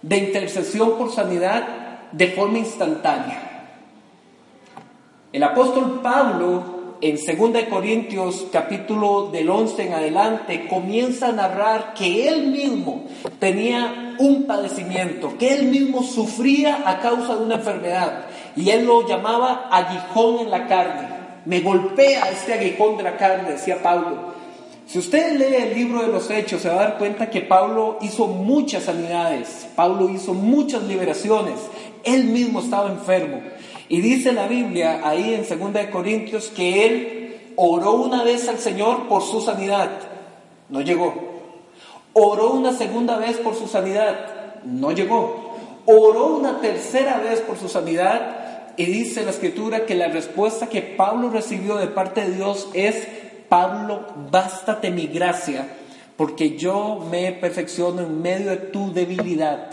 de 0.00 0.16
intercesión 0.16 0.96
por 0.96 1.12
sanidad 1.12 2.08
de 2.12 2.28
forma 2.28 2.56
instantánea. 2.56 3.74
El 5.30 5.42
apóstol 5.42 6.00
Pablo 6.02 6.96
en 7.02 7.16
2 7.16 7.64
Corintios 7.68 8.46
capítulo 8.50 9.28
del 9.30 9.50
11 9.50 9.88
en 9.88 9.92
adelante 9.92 10.66
comienza 10.66 11.28
a 11.28 11.32
narrar 11.32 11.92
que 11.92 12.26
él 12.26 12.46
mismo 12.46 13.04
tenía 13.38 14.14
un 14.18 14.46
padecimiento, 14.46 15.36
que 15.38 15.52
él 15.52 15.66
mismo 15.66 16.02
sufría 16.02 16.82
a 16.86 17.00
causa 17.00 17.36
de 17.36 17.44
una 17.44 17.56
enfermedad 17.56 18.24
y 18.56 18.70
él 18.70 18.86
lo 18.86 19.06
llamaba 19.06 19.68
aguijón 19.70 20.46
en 20.46 20.50
la 20.50 20.66
carne. 20.66 21.15
Me 21.46 21.60
golpea 21.60 22.28
este 22.30 22.54
aguijón 22.54 22.96
de 22.96 23.04
la 23.04 23.16
carne, 23.16 23.52
decía 23.52 23.80
Pablo. 23.80 24.34
Si 24.86 24.98
usted 24.98 25.38
lee 25.38 25.62
el 25.62 25.74
libro 25.74 26.02
de 26.02 26.08
los 26.08 26.28
Hechos, 26.28 26.62
se 26.62 26.68
va 26.68 26.74
a 26.74 26.78
dar 26.78 26.98
cuenta 26.98 27.30
que 27.30 27.40
Pablo 27.40 27.98
hizo 28.00 28.26
muchas 28.26 28.84
sanidades, 28.84 29.68
Pablo 29.74 30.08
hizo 30.08 30.34
muchas 30.34 30.82
liberaciones, 30.82 31.54
él 32.04 32.24
mismo 32.24 32.60
estaba 32.60 32.90
enfermo. 32.90 33.40
Y 33.88 34.00
dice 34.00 34.32
la 34.32 34.48
Biblia 34.48 35.00
ahí 35.04 35.34
en 35.34 35.42
2 35.42 35.86
Corintios 35.92 36.48
que 36.48 36.86
él 36.86 37.52
oró 37.56 37.92
una 37.92 38.24
vez 38.24 38.48
al 38.48 38.58
Señor 38.58 39.06
por 39.08 39.22
su 39.22 39.40
sanidad, 39.40 39.90
no 40.68 40.80
llegó. 40.80 41.14
Oró 42.12 42.50
una 42.52 42.72
segunda 42.72 43.18
vez 43.18 43.36
por 43.36 43.54
su 43.54 43.68
sanidad, 43.68 44.62
no 44.64 44.90
llegó. 44.90 45.54
Oró 45.86 46.26
una 46.38 46.60
tercera 46.60 47.18
vez 47.18 47.40
por 47.40 47.56
su 47.56 47.68
sanidad 47.68 48.45
y 48.76 48.84
dice 48.84 49.24
la 49.24 49.30
escritura 49.30 49.86
que 49.86 49.94
la 49.94 50.08
respuesta 50.08 50.68
que 50.68 50.82
Pablo 50.82 51.30
recibió 51.30 51.76
de 51.76 51.86
parte 51.86 52.22
de 52.22 52.36
Dios 52.36 52.68
es, 52.74 53.06
Pablo, 53.48 54.06
bástate 54.30 54.90
mi 54.90 55.06
gracia, 55.06 55.66
porque 56.16 56.56
yo 56.56 57.06
me 57.10 57.32
perfecciono 57.32 58.02
en 58.02 58.20
medio 58.20 58.50
de 58.50 58.56
tu 58.56 58.92
debilidad. 58.92 59.70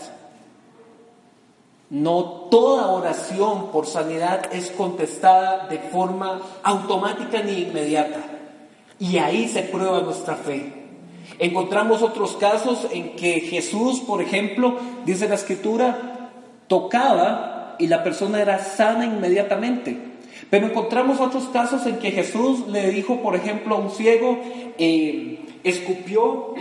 No 1.90 2.24
toda 2.50 2.88
oración 2.88 3.70
por 3.70 3.86
sanidad 3.86 4.52
es 4.52 4.70
contestada 4.70 5.68
de 5.68 5.78
forma 5.78 6.40
automática 6.62 7.42
ni 7.42 7.62
inmediata. 7.62 8.20
Y 8.98 9.18
ahí 9.18 9.48
se 9.48 9.62
prueba 9.62 10.00
nuestra 10.00 10.36
fe. 10.36 10.72
Encontramos 11.38 12.02
otros 12.02 12.36
casos 12.36 12.86
en 12.90 13.16
que 13.16 13.40
Jesús, 13.40 14.00
por 14.00 14.22
ejemplo, 14.22 14.78
dice 15.04 15.28
la 15.28 15.34
escritura, 15.34 16.30
tocaba 16.68 17.54
y 17.78 17.86
la 17.86 18.02
persona 18.02 18.40
era 18.40 18.58
sana 18.58 19.04
inmediatamente. 19.04 19.96
Pero 20.50 20.66
encontramos 20.66 21.20
otros 21.20 21.44
casos 21.48 21.86
en 21.86 21.98
que 21.98 22.10
Jesús 22.10 22.68
le 22.68 22.90
dijo, 22.90 23.22
por 23.22 23.34
ejemplo, 23.36 23.76
a 23.76 23.78
un 23.78 23.90
ciego, 23.90 24.38
eh, 24.78 25.40
escupió 25.62 26.54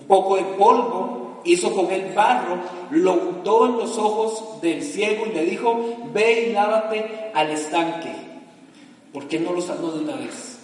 un 0.00 0.06
poco 0.06 0.36
de 0.36 0.42
polvo 0.42 1.18
hizo 1.44 1.74
con 1.74 1.90
el 1.90 2.12
barro, 2.14 2.58
lo 2.90 3.14
untó 3.14 3.66
en 3.66 3.78
los 3.78 3.96
ojos 3.98 4.60
del 4.60 4.82
ciego 4.82 5.26
y 5.26 5.34
le 5.34 5.44
dijo, 5.44 5.96
ve 6.12 6.48
y 6.48 6.52
lávate 6.52 7.30
al 7.34 7.50
estanque. 7.50 8.12
¿Por 9.12 9.26
qué 9.28 9.38
no 9.40 9.52
lo 9.52 9.62
sanó 9.62 9.90
de 9.92 10.04
una 10.04 10.16
vez? 10.16 10.58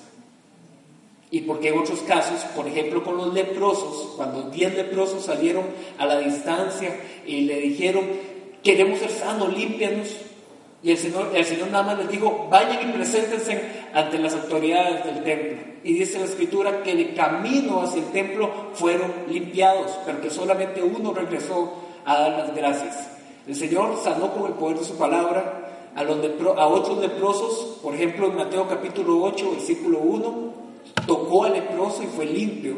Y 1.31 1.41
porque 1.41 1.69
en 1.69 1.79
otros 1.79 2.01
casos, 2.01 2.41
por 2.55 2.69
ejemplo 2.69 3.03
con 3.03 3.17
los 3.17 3.33
leprosos, 3.33 4.13
cuando 4.17 4.50
diez 4.50 4.75
leprosos 4.75 5.25
salieron 5.25 5.65
a 5.99 6.07
la 6.07 6.19
distancia 6.19 6.97
y 7.26 7.43
le 7.43 7.61
dijeron, 7.61 8.04
queremos 8.65 8.99
ser 8.99 9.11
sanos, 9.11 9.57
límpianos, 9.57 10.09
y 10.83 10.91
el 10.91 10.99
Señor, 10.99 11.31
el 11.35 11.45
Señor 11.45 11.71
nada 11.71 11.85
más 11.85 11.99
les 11.99 12.11
dijo, 12.11 12.47
vayan 12.50 12.91
y 12.91 12.93
preséntense 12.93 13.59
ante 13.95 14.19
las 14.19 14.35
autoridades 14.35 15.05
del 15.05 15.23
templo. 15.23 15.63
Y 15.83 15.95
dice 15.95 16.19
la 16.19 16.27
escritura 16.27 16.83
que 16.83 16.95
de 16.95 17.15
camino 17.15 17.81
hacia 17.83 18.03
el 18.03 18.11
templo 18.11 18.50
fueron 18.75 19.11
limpiados, 19.29 19.93
pero 20.05 20.21
que 20.21 20.29
solamente 20.29 20.83
uno 20.83 21.15
regresó 21.15 21.75
a 22.05 22.19
dar 22.21 22.39
las 22.39 22.55
gracias. 22.55 23.09
El 23.47 23.55
Señor 23.55 23.99
sanó 24.03 24.33
con 24.33 24.47
el 24.47 24.55
poder 24.55 24.79
de 24.79 24.85
su 24.85 24.97
palabra 24.97 25.65
a, 25.95 26.03
los 26.03 26.19
otros 26.19 26.99
leprosos, 26.99 27.79
por 27.83 27.95
ejemplo 27.95 28.27
en 28.27 28.37
Mateo 28.37 28.69
capítulo 28.69 29.23
8, 29.23 29.53
versículo 29.53 29.99
1, 30.00 30.55
tocó 31.07 31.45
al 31.45 31.55
leproso 31.55 32.03
y 32.03 32.07
fue 32.07 32.27
limpio, 32.27 32.75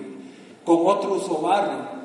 con 0.65 0.87
otro 0.87 1.15
usó 1.15 1.41
barro. 1.41 1.96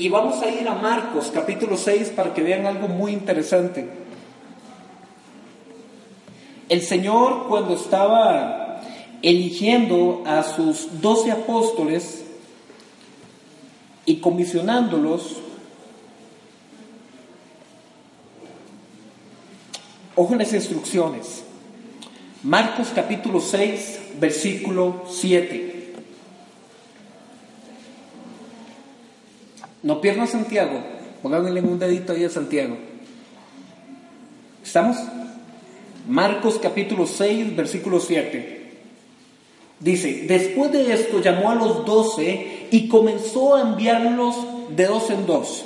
Y 0.00 0.08
vamos 0.08 0.40
a 0.40 0.48
ir 0.48 0.66
a 0.66 0.76
Marcos 0.76 1.30
capítulo 1.30 1.76
6 1.76 2.12
para 2.16 2.32
que 2.32 2.42
vean 2.42 2.64
algo 2.64 2.88
muy 2.88 3.12
interesante. 3.12 3.86
El 6.70 6.80
Señor 6.80 7.48
cuando 7.48 7.74
estaba 7.74 8.80
eligiendo 9.20 10.22
a 10.24 10.42
sus 10.42 11.02
doce 11.02 11.30
apóstoles 11.30 12.24
y 14.06 14.16
comisionándolos, 14.20 15.36
ojo 20.16 20.32
en 20.32 20.38
las 20.38 20.54
instrucciones. 20.54 21.44
Marcos 22.42 22.88
capítulo 22.94 23.38
6, 23.42 24.00
versículo 24.18 25.04
7. 25.10 25.69
No 29.82 30.00
pierdan 30.00 30.28
Santiago, 30.28 30.80
pónganle 31.22 31.60
un 31.60 31.78
dedito 31.78 32.12
ahí 32.12 32.24
a 32.24 32.30
Santiago. 32.30 32.76
¿Estamos? 34.62 34.96
Marcos 36.08 36.58
capítulo 36.62 37.06
6, 37.06 37.56
versículo 37.56 38.00
7. 38.00 38.60
Dice, 39.80 40.24
después 40.28 40.70
de 40.72 40.92
esto 40.92 41.20
llamó 41.20 41.50
a 41.50 41.54
los 41.54 41.86
doce 41.86 42.68
y 42.70 42.88
comenzó 42.88 43.56
a 43.56 43.62
enviarlos 43.62 44.36
de 44.76 44.86
dos 44.86 45.10
en 45.10 45.26
dos. 45.26 45.64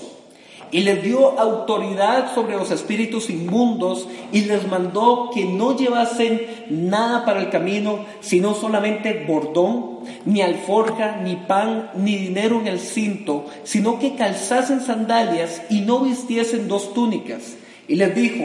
Y 0.74 0.80
les 0.80 1.04
dio 1.04 1.38
autoridad 1.38 2.34
sobre 2.34 2.56
los 2.56 2.72
espíritus 2.72 3.30
inmundos 3.30 4.08
y 4.32 4.40
les 4.40 4.66
mandó 4.66 5.30
que 5.32 5.44
no 5.44 5.76
llevasen 5.76 6.42
nada 6.68 7.24
para 7.24 7.40
el 7.40 7.48
camino, 7.48 8.00
sino 8.20 8.54
solamente 8.54 9.24
bordón, 9.24 10.00
ni 10.24 10.42
alforja, 10.42 11.20
ni 11.22 11.36
pan, 11.36 11.92
ni 11.94 12.16
dinero 12.16 12.58
en 12.60 12.66
el 12.66 12.80
cinto, 12.80 13.46
sino 13.62 14.00
que 14.00 14.16
calzasen 14.16 14.80
sandalias 14.80 15.62
y 15.70 15.82
no 15.82 16.00
vistiesen 16.00 16.66
dos 16.66 16.92
túnicas. 16.92 17.54
Y 17.86 17.94
les 17.94 18.12
dijo, 18.12 18.42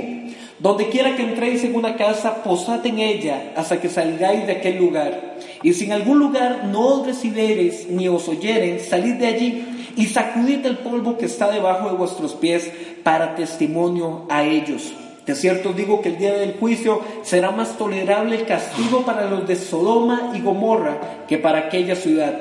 donde 0.59 0.89
quiera 0.89 1.15
que 1.15 1.23
entréis 1.23 1.63
en 1.63 1.73
una 1.73 1.95
casa, 1.95 2.43
posad 2.43 2.85
en 2.85 2.99
ella 2.99 3.53
hasta 3.55 3.81
que 3.81 3.89
salgáis 3.89 4.45
de 4.45 4.51
aquel 4.51 4.77
lugar. 4.77 5.37
Y 5.63 5.73
si 5.73 5.85
en 5.85 5.93
algún 5.93 6.19
lugar 6.19 6.65
no 6.65 6.99
os 6.99 7.07
recibiereis 7.07 7.87
ni 7.89 8.07
os 8.07 8.27
oyeren, 8.27 8.79
salid 8.79 9.15
de 9.15 9.25
allí 9.25 9.65
y 9.95 10.05
sacudid 10.07 10.65
el 10.65 10.77
polvo 10.79 11.17
que 11.17 11.25
está 11.25 11.51
debajo 11.51 11.89
de 11.89 11.95
vuestros 11.95 12.33
pies 12.33 12.71
para 13.03 13.35
testimonio 13.35 14.25
a 14.29 14.43
ellos. 14.43 14.93
De 15.25 15.35
cierto 15.35 15.73
digo 15.73 16.01
que 16.01 16.09
el 16.09 16.17
día 16.17 16.33
del 16.33 16.53
juicio 16.53 17.01
será 17.21 17.51
más 17.51 17.77
tolerable 17.77 18.35
el 18.35 18.45
castigo 18.45 19.03
para 19.05 19.29
los 19.29 19.47
de 19.47 19.55
Sodoma 19.55 20.31
y 20.33 20.41
Gomorra 20.41 21.25
que 21.27 21.37
para 21.37 21.59
aquella 21.59 21.95
ciudad. 21.95 22.33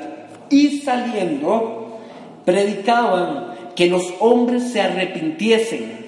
Y 0.49 0.79
saliendo, 0.79 1.99
predicaban 2.45 3.53
que 3.75 3.87
los 3.87 4.11
hombres 4.19 4.71
se 4.71 4.81
arrepintiesen 4.81 5.99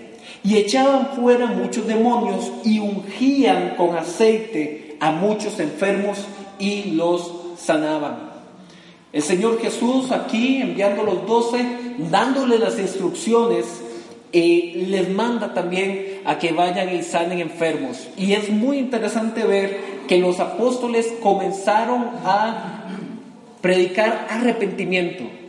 y 0.44 0.58
echaban 0.58 1.10
fuera 1.16 1.46
muchos 1.46 1.86
demonios 1.86 2.52
y 2.66 2.80
ungían 2.80 3.76
con 3.78 3.96
aceite 3.96 4.98
a 5.00 5.12
muchos 5.12 5.60
enfermos 5.60 6.18
y 6.58 6.92
los 6.92 7.32
sanaban. 7.58 8.31
El 9.14 9.22
Señor 9.22 9.60
Jesús 9.60 10.12
aquí 10.12 10.62
enviando 10.62 11.04
los 11.04 11.26
doce, 11.28 11.66
dándole 12.10 12.58
las 12.58 12.80
instrucciones, 12.80 13.66
eh, 14.32 14.86
les 14.88 15.10
manda 15.10 15.54
también 15.54 16.22
a 16.24 16.40
que 16.40 16.54
vayan 16.54 16.96
y 16.96 17.04
sanen 17.04 17.40
enfermos. 17.40 18.08
Y 18.16 18.34
es 18.34 18.50
muy 18.50 18.78
interesante 18.78 19.44
ver 19.44 20.02
que 20.08 20.18
los 20.18 20.40
apóstoles 20.40 21.14
comenzaron 21.22 22.10
a 22.24 22.88
predicar 23.62 24.28
arrepentimiento 24.30 25.42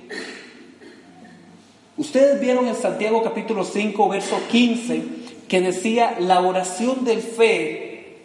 Ustedes 2.02 2.40
vieron 2.40 2.66
en 2.66 2.74
Santiago 2.74 3.22
capítulo 3.22 3.64
5, 3.64 4.08
verso 4.08 4.40
15, 4.50 5.02
que 5.46 5.60
decía, 5.60 6.16
la 6.18 6.40
oración 6.40 7.04
del 7.04 7.20
fe 7.20 8.16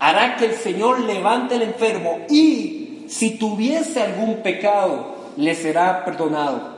hará 0.00 0.36
que 0.36 0.46
el 0.46 0.54
Señor 0.54 1.00
levante 1.00 1.54
al 1.54 1.62
enfermo 1.62 2.18
y 2.28 2.81
si 3.12 3.32
tuviese 3.32 4.00
algún 4.00 4.36
pecado, 4.36 5.14
le 5.36 5.54
será 5.54 6.02
perdonado. 6.02 6.72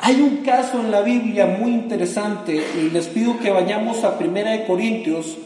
Hay 0.00 0.20
un 0.20 0.38
caso 0.44 0.80
en 0.80 0.90
la 0.90 1.00
Biblia 1.00 1.46
muy 1.46 1.72
interesante 1.72 2.62
y 2.78 2.90
les 2.90 3.06
pido 3.06 3.38
que 3.38 3.50
vayamos 3.50 4.04
a 4.04 4.18
Primera 4.18 4.50
de 4.50 4.66
Corintios 4.66 5.38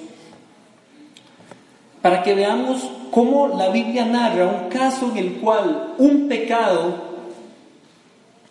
para 2.02 2.24
que 2.24 2.34
veamos 2.34 2.90
cómo 3.12 3.48
la 3.56 3.68
Biblia 3.68 4.04
narra 4.04 4.46
un 4.46 4.68
caso 4.68 5.12
en 5.12 5.18
el 5.18 5.34
cual 5.34 5.94
un 5.98 6.26
pecado 6.26 6.96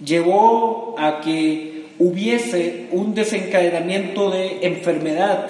llevó 0.04 0.96
a 0.98 1.20
que 1.20 1.88
hubiese 2.00 2.88
un 2.94 3.14
desencadenamiento 3.14 4.32
de 4.32 4.66
enfermedad 4.66 5.48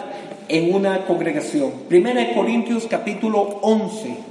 en 0.48 0.74
una 0.74 1.06
congregación. 1.06 1.72
Primera 1.88 2.20
de 2.22 2.34
Corintios 2.34 2.88
capítulo 2.90 3.60
11. 3.62 4.29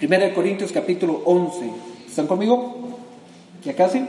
Primera 0.00 0.24
de 0.24 0.32
Corintios 0.32 0.72
capítulo 0.72 1.20
11. 1.26 1.70
¿Están 2.08 2.26
conmigo? 2.26 2.96
¿Ya 3.62 3.76
casi? 3.76 3.98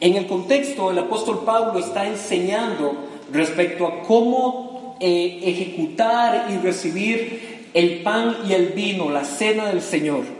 En 0.00 0.14
el 0.14 0.28
contexto, 0.28 0.92
el 0.92 0.98
apóstol 1.00 1.42
Pablo 1.44 1.80
está 1.80 2.06
enseñando 2.06 2.94
respecto 3.32 3.84
a 3.84 4.02
cómo 4.04 4.96
eh, 5.00 5.40
ejecutar 5.42 6.46
y 6.52 6.58
recibir 6.58 7.66
el 7.74 8.02
pan 8.04 8.36
y 8.48 8.52
el 8.52 8.68
vino, 8.68 9.10
la 9.10 9.24
cena 9.24 9.66
del 9.66 9.82
Señor. 9.82 10.37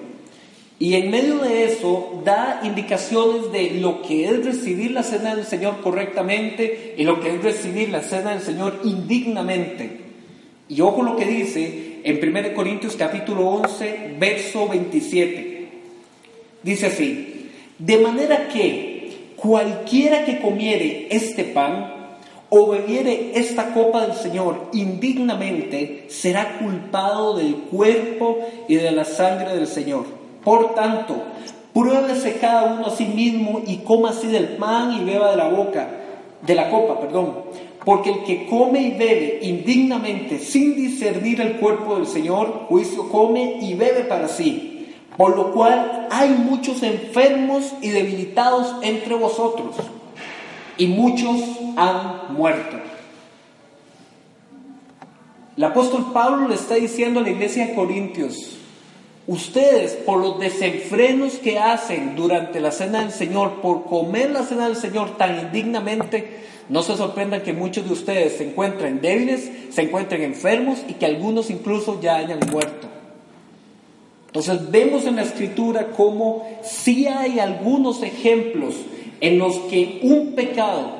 Y 0.81 0.95
en 0.95 1.11
medio 1.11 1.39
de 1.39 1.65
eso 1.65 2.23
da 2.25 2.61
indicaciones 2.63 3.51
de 3.51 3.73
lo 3.81 4.03
que 4.03 4.27
es 4.27 4.45
recibir 4.45 4.93
la 4.93 5.03
cena 5.03 5.35
del 5.35 5.45
Señor 5.45 5.81
correctamente 5.81 6.95
y 6.97 7.03
lo 7.03 7.21
que 7.21 7.35
es 7.35 7.43
recibir 7.43 7.89
la 7.89 8.03
cena 8.03 8.31
del 8.31 8.43
Señor 8.43 8.81
indignamente. 8.85 9.91
Y 10.69 10.81
ojo 10.81 11.03
lo 11.03 11.17
que 11.17 11.25
dice 11.25 12.01
en 12.05 12.37
1 12.37 12.55
Corintios 12.55 12.95
capítulo 12.95 13.49
11, 13.49 14.15
verso 14.21 14.69
27. 14.69 15.69
Dice 16.63 16.87
así, 16.87 17.51
de 17.79 17.99
manera 17.99 18.49
que 18.49 19.33
cualquiera 19.37 20.25
que 20.25 20.41
comiere 20.41 21.09
este 21.11 21.45
pan 21.45 21.95
o 22.51 22.69
bebiere 22.69 23.33
esta 23.35 23.75
copa 23.75 24.07
del 24.07 24.17
Señor 24.17 24.69
indignamente 24.73 26.05
será 26.09 26.59
culpado 26.59 27.37
del 27.37 27.55
cuerpo 27.55 28.39
y 28.69 28.77
de 28.77 28.93
la 28.93 29.05
sangre 29.05 29.55
del 29.55 29.67
Señor. 29.67 30.18
Por 30.45 30.75
tanto, 30.75 31.17
pruébese 31.73 32.39
cada 32.39 32.75
uno 32.75 32.87
a 32.87 32.91
sí 32.91 33.05
mismo 33.07 33.63
y 33.67 33.79
coma 33.79 34.11
así 34.11 34.29
del 34.29 34.57
pan 34.57 34.93
y 34.93 35.05
beba 35.05 35.31
de 35.31 35.37
la 35.37 35.49
boca, 35.49 35.89
de 36.43 36.55
la 36.55 36.71
copa, 36.71 37.01
perdón. 37.01 37.35
Porque 37.85 38.11
el 38.11 38.25
que 38.25 38.47
come 38.47 38.81
y 38.83 38.91
bebe 38.91 39.39
indignamente 39.43 40.39
sin 40.39 40.77
discernir 40.77 41.41
el 41.41 41.57
cuerpo 41.57 41.97
del 41.97 42.07
Señor, 42.07 42.67
juicio 42.69 43.09
come 43.09 43.59
y 43.61 43.75
bebe 43.75 44.05
para 44.05 44.29
sí 44.29 44.69
por 45.19 45.37
lo 45.37 45.51
cual 45.51 46.07
hay 46.13 46.31
muchos 46.31 46.81
enfermos 46.85 47.75
y 47.83 47.89
debilitados 47.89 48.77
entre 48.83 49.17
vosotros, 49.17 49.75
y 50.79 50.87
muchos 50.87 51.43
han 51.77 52.33
muerto. 52.35 52.77
El 55.57 55.65
apóstol 55.65 56.13
Pablo 56.13 56.47
le 56.47 56.55
está 56.55 56.77
diciendo 56.77 57.19
a 57.19 57.25
la 57.25 57.31
iglesia 57.31 57.67
de 57.67 57.75
Corintios, 57.75 58.58
ustedes 59.29 59.93
por 59.93 60.19
los 60.19 60.41
desenfrenos 60.41 61.35
que 61.35 61.59
hacen 61.59 62.17
durante 62.17 62.61
la 62.61 62.73
cena 62.73 63.03
del 63.03 63.13
Señor, 63.13 63.61
por 63.61 63.85
comer 63.85 64.31
la 64.31 64.43
cena 64.43 64.67
del 64.67 64.77
Señor 64.77 65.17
tan 65.17 65.39
indignamente, 65.39 66.39
no 66.69 66.83
se 66.83 66.97
sorprendan 66.97 67.43
que 67.43 67.53
muchos 67.53 67.87
de 67.87 67.93
ustedes 67.93 68.39
se 68.39 68.49
encuentren 68.49 69.01
débiles, 69.01 69.51
se 69.71 69.83
encuentren 69.83 70.23
enfermos 70.23 70.79
y 70.89 70.95
que 70.95 71.07
algunos 71.07 71.51
incluso 71.51 72.01
ya 72.01 72.17
hayan 72.17 72.41
muerto. 72.51 72.89
Entonces 74.27 74.71
vemos 74.71 75.05
en 75.07 75.17
la 75.17 75.23
escritura 75.23 75.89
cómo 75.97 76.47
sí 76.63 77.07
hay 77.07 77.39
algunos 77.39 78.03
ejemplos 78.03 78.75
en 79.21 79.39
los 79.39 79.57
que 79.71 80.01
un 80.03 80.33
pecado 80.33 80.91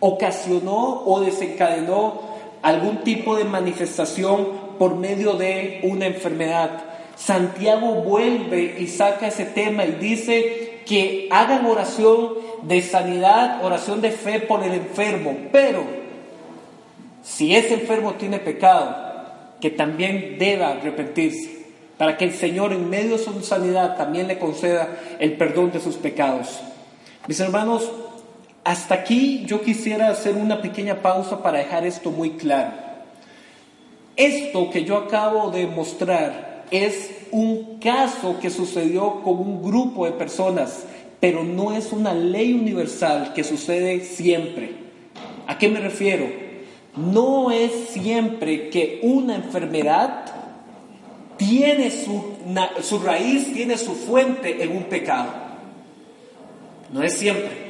ocasionó 0.00 1.02
o 1.04 1.20
desencadenó 1.20 2.20
algún 2.62 2.98
tipo 2.98 3.36
de 3.36 3.44
manifestación 3.44 4.48
por 4.78 4.96
medio 4.96 5.34
de 5.34 5.80
una 5.84 6.06
enfermedad. 6.06 6.95
Santiago 7.16 7.94
vuelve 8.02 8.76
y 8.78 8.86
saca 8.86 9.28
ese 9.28 9.46
tema 9.46 9.84
y 9.84 9.92
dice 9.92 10.82
que 10.86 11.28
hagan 11.30 11.66
oración 11.66 12.34
de 12.62 12.82
sanidad, 12.82 13.64
oración 13.64 14.00
de 14.00 14.10
fe 14.10 14.40
por 14.40 14.62
el 14.62 14.72
enfermo, 14.74 15.36
pero 15.50 15.84
si 17.22 17.56
ese 17.56 17.74
enfermo 17.74 18.14
tiene 18.14 18.38
pecado, 18.38 19.04
que 19.60 19.70
también 19.70 20.36
deba 20.38 20.68
arrepentirse 20.68 21.56
para 21.96 22.16
que 22.18 22.26
el 22.26 22.34
Señor 22.34 22.72
en 22.72 22.90
medio 22.90 23.16
de 23.16 23.24
su 23.24 23.40
sanidad 23.40 23.96
también 23.96 24.28
le 24.28 24.38
conceda 24.38 24.88
el 25.18 25.36
perdón 25.36 25.72
de 25.72 25.80
sus 25.80 25.96
pecados. 25.96 26.60
Mis 27.26 27.40
hermanos, 27.40 27.90
hasta 28.64 28.94
aquí 28.94 29.44
yo 29.46 29.62
quisiera 29.62 30.08
hacer 30.08 30.34
una 30.34 30.60
pequeña 30.60 30.96
pausa 30.96 31.42
para 31.42 31.58
dejar 31.58 31.86
esto 31.86 32.10
muy 32.10 32.30
claro. 32.32 32.72
Esto 34.16 34.70
que 34.70 34.84
yo 34.84 34.96
acabo 34.98 35.50
de 35.50 35.66
mostrar 35.66 36.55
es 36.70 37.10
un 37.30 37.78
caso 37.78 38.38
que 38.40 38.50
sucedió 38.50 39.22
con 39.22 39.38
un 39.38 39.62
grupo 39.62 40.06
de 40.06 40.12
personas, 40.12 40.84
pero 41.20 41.44
no 41.44 41.72
es 41.72 41.92
una 41.92 42.14
ley 42.14 42.52
universal 42.52 43.32
que 43.34 43.44
sucede 43.44 44.00
siempre. 44.00 44.74
¿A 45.46 45.58
qué 45.58 45.68
me 45.68 45.80
refiero? 45.80 46.26
No 46.96 47.50
es 47.50 47.72
siempre 47.90 48.70
que 48.70 49.00
una 49.02 49.36
enfermedad 49.36 50.24
tiene 51.36 51.90
su, 51.90 52.98
raíz, 52.98 53.52
tiene 53.52 53.76
su 53.76 53.94
fuente 53.94 54.62
en 54.62 54.76
un 54.76 54.84
pecado. 54.84 55.30
No 56.92 57.02
es 57.02 57.14
siempre. 57.14 57.66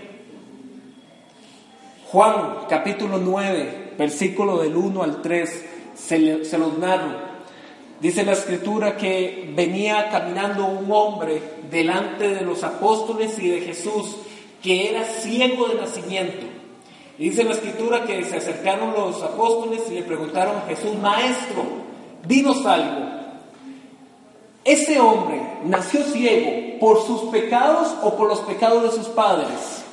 Juan 2.08 2.66
capítulo 2.68 3.18
9, 3.18 3.94
versículo 3.98 4.62
del 4.62 4.76
1 4.76 5.02
al 5.02 5.22
3, 5.22 5.64
se, 5.96 6.44
se 6.44 6.58
los 6.58 6.78
narro. 6.78 7.25
Dice 8.00 8.24
la 8.24 8.32
escritura 8.32 8.96
que 8.96 9.50
venía 9.54 10.10
caminando 10.10 10.66
un 10.66 10.90
hombre 10.92 11.40
delante 11.70 12.28
de 12.34 12.42
los 12.42 12.62
apóstoles 12.62 13.38
y 13.38 13.48
de 13.48 13.60
Jesús 13.62 14.16
que 14.62 14.90
era 14.90 15.04
ciego 15.04 15.68
de 15.68 15.76
nacimiento. 15.76 16.46
Y 17.18 17.30
dice 17.30 17.44
la 17.44 17.52
escritura 17.52 18.04
que 18.04 18.22
se 18.24 18.36
acercaron 18.36 18.92
los 18.92 19.22
apóstoles 19.22 19.82
y 19.90 19.94
le 19.94 20.02
preguntaron 20.02 20.56
a 20.56 20.66
Jesús, 20.68 20.94
maestro, 21.00 21.62
dinos 22.26 22.66
algo. 22.66 23.06
Ese 24.62 25.00
hombre 25.00 25.40
nació 25.64 26.02
ciego 26.02 26.78
por 26.78 27.02
sus 27.06 27.22
pecados 27.30 27.94
o 28.02 28.16
por 28.16 28.28
los 28.28 28.40
pecados 28.40 28.82
de 28.82 28.90
sus 28.90 29.06
padres. 29.08 29.84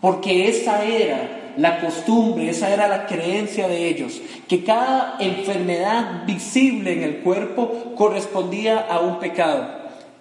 Porque 0.00 0.48
esa 0.48 0.84
era 0.84 1.43
la 1.56 1.80
costumbre, 1.80 2.50
esa 2.50 2.72
era 2.72 2.88
la 2.88 3.06
creencia 3.06 3.68
de 3.68 3.88
ellos, 3.88 4.20
que 4.48 4.64
cada 4.64 5.16
enfermedad 5.20 6.24
visible 6.26 6.92
en 6.92 7.02
el 7.02 7.18
cuerpo 7.18 7.94
correspondía 7.96 8.80
a 8.80 9.00
un 9.00 9.18
pecado. 9.18 9.66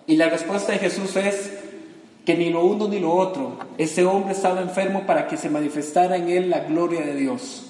Y 0.06 0.16
la 0.16 0.30
respuesta 0.30 0.74
de 0.74 0.80
Jesús 0.80 1.16
es 1.16 1.52
que 2.26 2.36
ni 2.36 2.50
lo 2.50 2.66
uno 2.66 2.88
ni 2.88 3.00
lo 3.00 3.14
otro, 3.14 3.58
ese 3.78 4.06
hombre 4.06 4.34
estaba 4.34 4.62
enfermo 4.62 5.04
para 5.06 5.28
que 5.28 5.38
se 5.38 5.50
manifestara 5.50 6.16
en 6.16 6.30
él 6.30 6.50
la 6.50 6.60
gloria 6.62 7.02
de 7.02 7.16
Dios. 7.16 7.66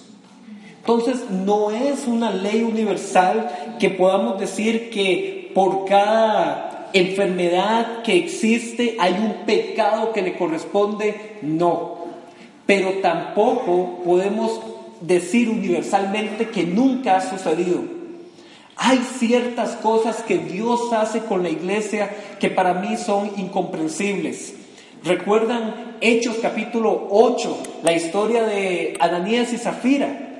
Entonces 0.79 1.29
no 1.29 1.71
es 1.71 2.07
una 2.07 2.31
ley 2.31 2.61
universal 2.61 3.75
que 3.79 3.89
podamos 3.89 4.39
decir 4.39 4.89
que 4.89 5.51
por 5.55 5.85
cada 5.85 6.89
enfermedad 6.93 8.03
que 8.03 8.17
existe 8.17 8.97
hay 8.99 9.13
un 9.13 9.45
pecado 9.45 10.11
que 10.11 10.21
le 10.21 10.37
corresponde, 10.37 11.37
no. 11.41 12.02
Pero 12.65 12.99
tampoco 13.01 14.01
podemos 14.03 14.59
decir 15.01 15.49
universalmente 15.49 16.49
que 16.49 16.63
nunca 16.63 17.17
ha 17.17 17.21
sucedido. 17.21 17.81
Hay 18.75 18.99
ciertas 18.99 19.75
cosas 19.75 20.23
que 20.23 20.37
Dios 20.37 20.91
hace 20.93 21.19
con 21.19 21.43
la 21.43 21.49
iglesia 21.49 22.09
que 22.39 22.49
para 22.49 22.73
mí 22.73 22.97
son 22.97 23.31
incomprensibles. 23.37 24.55
¿Recuerdan 25.03 25.97
Hechos 26.01 26.37
capítulo 26.41 27.07
8, 27.11 27.57
la 27.83 27.93
historia 27.93 28.43
de 28.43 28.95
Ananías 28.99 29.51
y 29.53 29.57
Zafira? 29.57 30.31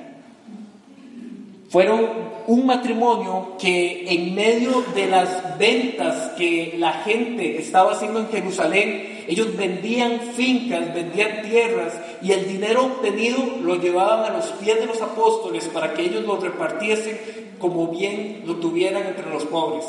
Fueron 1.68 2.06
un 2.46 2.66
matrimonio 2.66 3.56
que 3.58 4.06
en 4.08 4.34
medio 4.34 4.84
de 4.94 5.06
las 5.06 5.58
ventas 5.58 6.32
que 6.36 6.76
la 6.78 6.92
gente 6.92 7.58
estaba 7.58 7.92
haciendo 7.92 8.20
en 8.20 8.28
Jerusalén, 8.28 9.13
ellos 9.28 9.56
vendían 9.56 10.20
fincas, 10.34 10.92
vendían 10.94 11.42
tierras 11.42 11.94
y 12.22 12.32
el 12.32 12.46
dinero 12.46 12.84
obtenido 12.84 13.38
lo 13.62 13.76
llevaban 13.76 14.32
a 14.32 14.36
los 14.36 14.46
pies 14.52 14.80
de 14.80 14.86
los 14.86 15.00
apóstoles 15.00 15.64
para 15.68 15.94
que 15.94 16.02
ellos 16.02 16.24
lo 16.24 16.36
repartiesen 16.36 17.18
como 17.58 17.88
bien 17.88 18.42
lo 18.46 18.56
tuvieran 18.56 19.06
entre 19.06 19.30
los 19.30 19.44
pobres. 19.44 19.84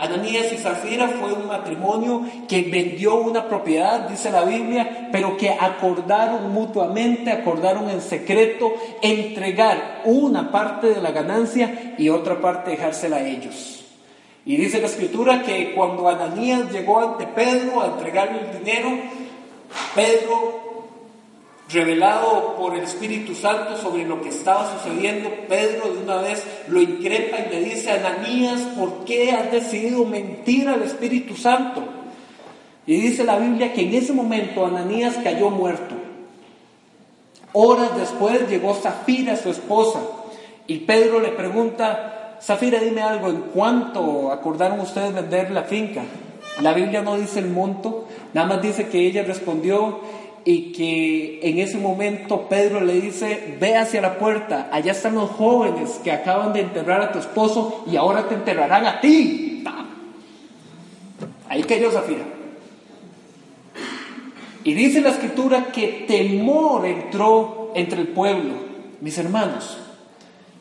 Ananías 0.00 0.50
y 0.50 0.56
Zafira 0.56 1.08
fue 1.08 1.34
un 1.34 1.46
matrimonio 1.46 2.24
que 2.48 2.62
vendió 2.62 3.16
una 3.16 3.46
propiedad, 3.46 4.08
dice 4.08 4.30
la 4.30 4.44
Biblia, 4.44 5.10
pero 5.12 5.36
que 5.36 5.50
acordaron 5.50 6.50
mutuamente, 6.52 7.30
acordaron 7.30 7.90
en 7.90 8.00
secreto 8.00 8.72
entregar 9.02 10.00
una 10.06 10.50
parte 10.50 10.94
de 10.94 11.02
la 11.02 11.10
ganancia 11.10 11.94
y 11.98 12.08
otra 12.08 12.40
parte 12.40 12.70
dejársela 12.70 13.16
a 13.16 13.26
ellos. 13.28 13.79
Y 14.50 14.56
dice 14.56 14.80
la 14.80 14.88
escritura 14.88 15.44
que 15.44 15.74
cuando 15.76 16.08
Ananías 16.08 16.72
llegó 16.72 16.98
ante 16.98 17.24
Pedro 17.24 17.82
a 17.82 17.86
entregarle 17.86 18.40
el 18.40 18.58
dinero, 18.58 18.98
Pedro 19.94 20.88
revelado 21.68 22.56
por 22.56 22.74
el 22.74 22.82
Espíritu 22.82 23.36
Santo 23.36 23.76
sobre 23.76 24.04
lo 24.04 24.20
que 24.20 24.30
estaba 24.30 24.76
sucediendo, 24.76 25.30
Pedro 25.48 25.92
de 25.92 26.02
una 26.02 26.16
vez 26.16 26.42
lo 26.66 26.80
increpa 26.80 27.38
y 27.38 27.48
le 27.48 27.60
dice, 27.62 27.92
Ananías, 27.92 28.62
¿por 28.76 29.04
qué 29.04 29.30
has 29.30 29.52
decidido 29.52 30.04
mentir 30.04 30.68
al 30.68 30.82
Espíritu 30.82 31.36
Santo? 31.36 31.84
Y 32.88 33.00
dice 33.00 33.22
la 33.22 33.38
Biblia 33.38 33.72
que 33.72 33.82
en 33.82 33.94
ese 33.94 34.12
momento 34.12 34.66
Ananías 34.66 35.16
cayó 35.22 35.50
muerto. 35.50 35.94
Horas 37.52 37.96
después 37.96 38.48
llegó 38.48 38.74
Zafira, 38.74 39.36
su 39.36 39.50
esposa, 39.50 40.00
y 40.66 40.78
Pedro 40.78 41.20
le 41.20 41.28
pregunta, 41.28 42.19
Zafira, 42.42 42.80
dime 42.80 43.02
algo, 43.02 43.28
¿en 43.28 43.40
cuánto 43.52 44.32
acordaron 44.32 44.80
ustedes 44.80 45.14
vender 45.14 45.50
la 45.50 45.64
finca? 45.64 46.02
La 46.62 46.72
Biblia 46.72 47.02
no 47.02 47.16
dice 47.16 47.38
el 47.38 47.48
monto, 47.48 48.08
nada 48.32 48.46
más 48.46 48.62
dice 48.62 48.88
que 48.88 49.06
ella 49.06 49.22
respondió 49.22 50.00
y 50.44 50.72
que 50.72 51.40
en 51.42 51.58
ese 51.58 51.76
momento 51.76 52.48
Pedro 52.48 52.80
le 52.80 53.00
dice, 53.00 53.56
ve 53.60 53.76
hacia 53.76 54.00
la 54.00 54.18
puerta, 54.18 54.68
allá 54.72 54.92
están 54.92 55.14
los 55.14 55.30
jóvenes 55.30 56.00
que 56.02 56.12
acaban 56.12 56.52
de 56.52 56.60
enterrar 56.60 57.02
a 57.02 57.12
tu 57.12 57.18
esposo 57.18 57.84
y 57.90 57.96
ahora 57.96 58.26
te 58.26 58.34
enterrarán 58.34 58.86
a 58.86 59.00
ti. 59.00 59.62
Ahí 61.48 61.64
cayó 61.64 61.90
Zafira. 61.90 62.22
Y 64.62 64.72
dice 64.74 65.00
la 65.00 65.10
escritura 65.10 65.72
que 65.72 66.04
temor 66.06 66.86
entró 66.86 67.72
entre 67.74 68.00
el 68.02 68.08
pueblo. 68.08 68.52
Mis 69.00 69.18
hermanos, 69.18 69.78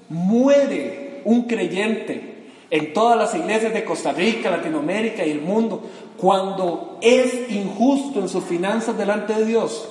muere 0.10 1.09
un 1.26 1.44
creyente 1.44 2.40
en 2.72 2.94
todas 2.94 3.18
las 3.18 3.36
iglesias 3.36 3.74
de 3.74 3.84
Costa 3.84 4.12
Rica, 4.12 4.52
Latinoamérica 4.52 5.26
y 5.26 5.32
el 5.32 5.42
mundo, 5.42 5.82
cuando 6.18 7.00
es 7.02 7.50
injusto 7.50 8.20
en 8.20 8.30
sus 8.30 8.44
finanzas 8.44 8.98
delante 8.98 9.34
de 9.34 9.46
Dios? 9.46 9.88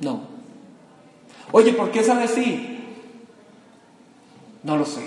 No. 0.00 0.20
Oye, 1.52 1.72
¿por 1.72 1.90
qué 1.90 2.04
sabe 2.04 2.24
así? 2.24 2.78
No 4.62 4.76
lo 4.76 4.84
sé. 4.84 5.00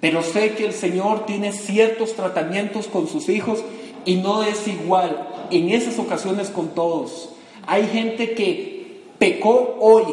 Pero 0.00 0.22
sé 0.22 0.54
que 0.54 0.66
el 0.66 0.72
Señor 0.72 1.26
tiene 1.26 1.52
ciertos 1.52 2.14
tratamientos 2.14 2.88
con 2.88 3.06
sus 3.06 3.28
hijos 3.28 3.62
y 4.04 4.16
no 4.16 4.42
es 4.42 4.66
igual 4.66 5.28
en 5.50 5.70
esas 5.70 5.98
ocasiones 5.98 6.48
con 6.48 6.68
todos. 6.68 7.30
Hay 7.66 7.86
gente 7.86 8.34
que 8.34 9.02
pecó 9.18 9.76
hoy 9.80 10.04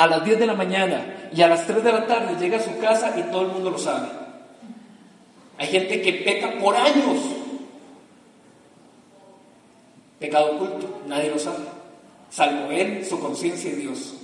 a 0.00 0.06
las 0.06 0.24
10 0.24 0.38
de 0.38 0.46
la 0.46 0.54
mañana 0.54 1.28
y 1.30 1.42
a 1.42 1.48
las 1.48 1.66
3 1.66 1.84
de 1.84 1.92
la 1.92 2.06
tarde 2.06 2.34
llega 2.40 2.56
a 2.56 2.62
su 2.62 2.78
casa 2.78 3.12
y 3.18 3.22
todo 3.30 3.42
el 3.42 3.48
mundo 3.48 3.70
lo 3.70 3.78
sabe. 3.78 4.08
Hay 5.58 5.66
gente 5.66 6.00
que 6.00 6.14
peca 6.14 6.58
por 6.58 6.74
años. 6.74 7.18
Pecado 10.18 10.52
oculto, 10.56 11.02
nadie 11.06 11.28
lo 11.28 11.38
sabe, 11.38 11.64
salvo 12.30 12.70
él, 12.70 13.04
su 13.04 13.20
conciencia 13.20 13.70
y 13.70 13.74
Dios. 13.74 14.14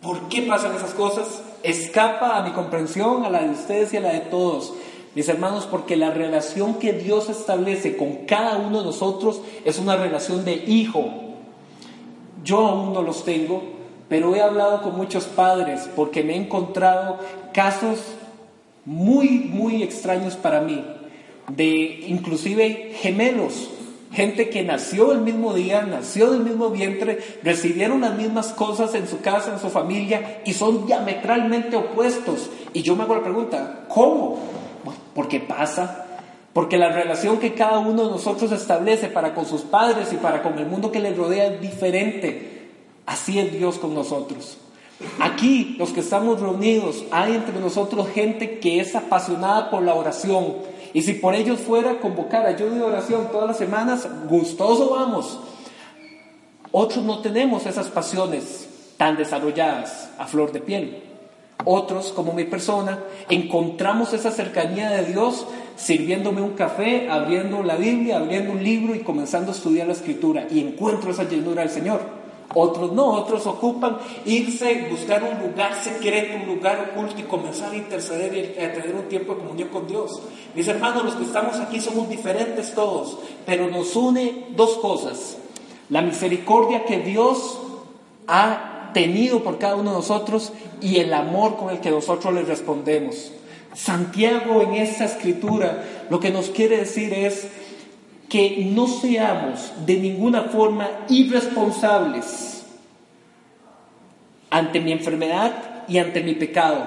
¿Por 0.00 0.28
qué 0.28 0.42
pasan 0.42 0.76
esas 0.76 0.94
cosas? 0.94 1.42
Escapa 1.64 2.36
a 2.36 2.44
mi 2.44 2.52
comprensión, 2.52 3.24
a 3.24 3.30
la 3.30 3.42
de 3.42 3.50
ustedes 3.50 3.92
y 3.94 3.96
a 3.96 4.00
la 4.00 4.12
de 4.12 4.20
todos. 4.20 4.74
Mis 5.16 5.28
hermanos, 5.28 5.66
porque 5.68 5.96
la 5.96 6.10
relación 6.10 6.74
que 6.74 6.92
Dios 6.92 7.28
establece 7.28 7.96
con 7.96 8.26
cada 8.26 8.58
uno 8.58 8.78
de 8.78 8.84
nosotros 8.84 9.40
es 9.64 9.80
una 9.80 9.96
relación 9.96 10.44
de 10.44 10.54
hijo. 10.54 11.04
Yo 12.44 12.58
aún 12.66 12.92
no 12.92 13.02
los 13.02 13.24
tengo, 13.24 13.73
pero 14.08 14.34
he 14.34 14.40
hablado 14.40 14.82
con 14.82 14.96
muchos 14.96 15.24
padres 15.24 15.88
porque 15.94 16.22
me 16.22 16.34
he 16.34 16.36
encontrado 16.36 17.18
casos 17.52 18.00
muy, 18.84 19.28
muy 19.28 19.82
extraños 19.82 20.36
para 20.36 20.60
mí, 20.60 20.84
de 21.48 22.04
inclusive 22.06 22.92
gemelos, 22.96 23.70
gente 24.12 24.48
que 24.48 24.62
nació 24.62 25.12
el 25.12 25.20
mismo 25.20 25.54
día, 25.54 25.82
nació 25.82 26.30
del 26.30 26.40
mismo 26.40 26.70
vientre, 26.70 27.18
recibieron 27.42 28.02
las 28.02 28.16
mismas 28.16 28.52
cosas 28.52 28.94
en 28.94 29.08
su 29.08 29.20
casa, 29.20 29.52
en 29.52 29.58
su 29.58 29.70
familia, 29.70 30.42
y 30.44 30.52
son 30.52 30.86
diametralmente 30.86 31.76
opuestos. 31.76 32.50
Y 32.72 32.82
yo 32.82 32.94
me 32.94 33.02
hago 33.02 33.16
la 33.16 33.22
pregunta, 33.22 33.84
¿cómo? 33.88 34.38
porque 35.14 35.40
pasa, 35.40 36.06
porque 36.52 36.76
la 36.76 36.90
relación 36.90 37.38
que 37.38 37.54
cada 37.54 37.78
uno 37.78 38.04
de 38.04 38.10
nosotros 38.10 38.52
establece 38.52 39.08
para 39.08 39.34
con 39.34 39.46
sus 39.46 39.62
padres 39.62 40.12
y 40.12 40.16
para 40.16 40.42
con 40.42 40.58
el 40.58 40.66
mundo 40.66 40.92
que 40.92 41.00
les 41.00 41.16
rodea 41.16 41.46
es 41.46 41.60
diferente. 41.60 42.53
Así 43.06 43.38
es 43.38 43.52
Dios 43.52 43.78
con 43.78 43.94
nosotros. 43.94 44.58
Aquí, 45.20 45.76
los 45.78 45.90
que 45.90 46.00
estamos 46.00 46.40
reunidos, 46.40 47.04
hay 47.10 47.34
entre 47.34 47.58
nosotros 47.60 48.08
gente 48.08 48.58
que 48.58 48.80
es 48.80 48.94
apasionada 48.94 49.70
por 49.70 49.82
la 49.82 49.94
oración. 49.94 50.54
Y 50.92 51.02
si 51.02 51.14
por 51.14 51.34
ellos 51.34 51.60
fuera 51.60 51.98
convocar 52.00 52.46
ayuda 52.46 52.76
de 52.76 52.82
oración 52.82 53.28
todas 53.32 53.48
las 53.48 53.58
semanas, 53.58 54.08
gustoso 54.28 54.90
vamos. 54.90 55.40
Otros 56.70 57.04
no 57.04 57.18
tenemos 57.20 57.66
esas 57.66 57.88
pasiones 57.88 58.68
tan 58.96 59.16
desarrolladas 59.16 60.10
a 60.18 60.26
flor 60.26 60.52
de 60.52 60.60
piel. 60.60 61.02
Otros, 61.64 62.12
como 62.12 62.32
mi 62.32 62.44
persona, 62.44 63.00
encontramos 63.28 64.12
esa 64.12 64.30
cercanía 64.30 64.90
de 64.90 65.04
Dios 65.06 65.46
sirviéndome 65.76 66.42
un 66.42 66.52
café, 66.52 67.08
abriendo 67.10 67.62
la 67.62 67.76
Biblia, 67.76 68.18
abriendo 68.18 68.52
un 68.52 68.62
libro 68.62 68.94
y 68.94 69.00
comenzando 69.00 69.50
a 69.50 69.54
estudiar 69.54 69.86
la 69.86 69.94
escritura. 69.94 70.46
Y 70.50 70.60
encuentro 70.60 71.10
esa 71.10 71.24
llenura 71.24 71.62
del 71.62 71.70
Señor. 71.70 72.23
Otros 72.52 72.92
no, 72.92 73.06
otros 73.06 73.46
ocupan 73.46 73.98
irse, 74.26 74.88
buscar 74.90 75.22
un 75.22 75.48
lugar 75.48 75.74
secreto, 75.74 76.36
un 76.36 76.54
lugar 76.54 76.92
oculto 76.92 77.18
y 77.18 77.24
comenzar 77.24 77.72
a 77.72 77.76
interceder 77.76 78.34
y 78.34 78.62
a 78.62 78.72
tener 78.72 78.94
un 78.94 79.08
tiempo 79.08 79.34
de 79.34 79.40
comunión 79.40 79.68
con 79.70 79.86
Dios. 79.86 80.20
Mis 80.54 80.68
hermanos, 80.68 81.04
los 81.04 81.14
que 81.14 81.24
estamos 81.24 81.56
aquí 81.56 81.80
somos 81.80 82.08
diferentes 82.08 82.74
todos, 82.74 83.18
pero 83.46 83.68
nos 83.68 83.96
une 83.96 84.46
dos 84.50 84.76
cosas. 84.78 85.38
La 85.88 86.02
misericordia 86.02 86.84
que 86.84 87.00
Dios 87.00 87.58
ha 88.26 88.90
tenido 88.94 89.42
por 89.42 89.58
cada 89.58 89.76
uno 89.76 89.90
de 89.90 89.96
nosotros 89.96 90.52
y 90.80 90.98
el 90.98 91.12
amor 91.12 91.56
con 91.56 91.70
el 91.70 91.80
que 91.80 91.90
nosotros 91.90 92.32
le 92.32 92.42
respondemos. 92.42 93.32
Santiago 93.74 94.62
en 94.62 94.74
esta 94.74 95.04
escritura 95.04 95.84
lo 96.08 96.20
que 96.20 96.30
nos 96.30 96.50
quiere 96.50 96.78
decir 96.78 97.12
es, 97.12 97.48
que 98.28 98.70
no 98.72 98.86
seamos 98.86 99.72
de 99.84 99.96
ninguna 99.96 100.42
forma 100.44 100.88
irresponsables 101.08 102.64
ante 104.50 104.80
mi 104.80 104.92
enfermedad 104.92 105.84
y 105.88 105.98
ante 105.98 106.22
mi 106.22 106.34
pecado. 106.34 106.84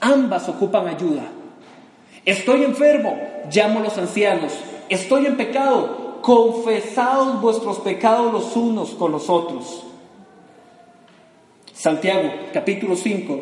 Ambas 0.00 0.48
ocupan 0.48 0.86
ayuda. 0.86 1.24
Estoy 2.24 2.64
enfermo, 2.64 3.18
llamo 3.50 3.80
a 3.80 3.82
los 3.84 3.98
ancianos. 3.98 4.52
Estoy 4.88 5.26
en 5.26 5.36
pecado, 5.36 6.18
confesaos 6.22 7.40
vuestros 7.40 7.78
pecados 7.78 8.32
los 8.32 8.56
unos 8.56 8.90
con 8.90 9.12
los 9.12 9.30
otros. 9.30 9.84
Santiago, 11.72 12.30
capítulo 12.52 12.94
5, 12.94 13.40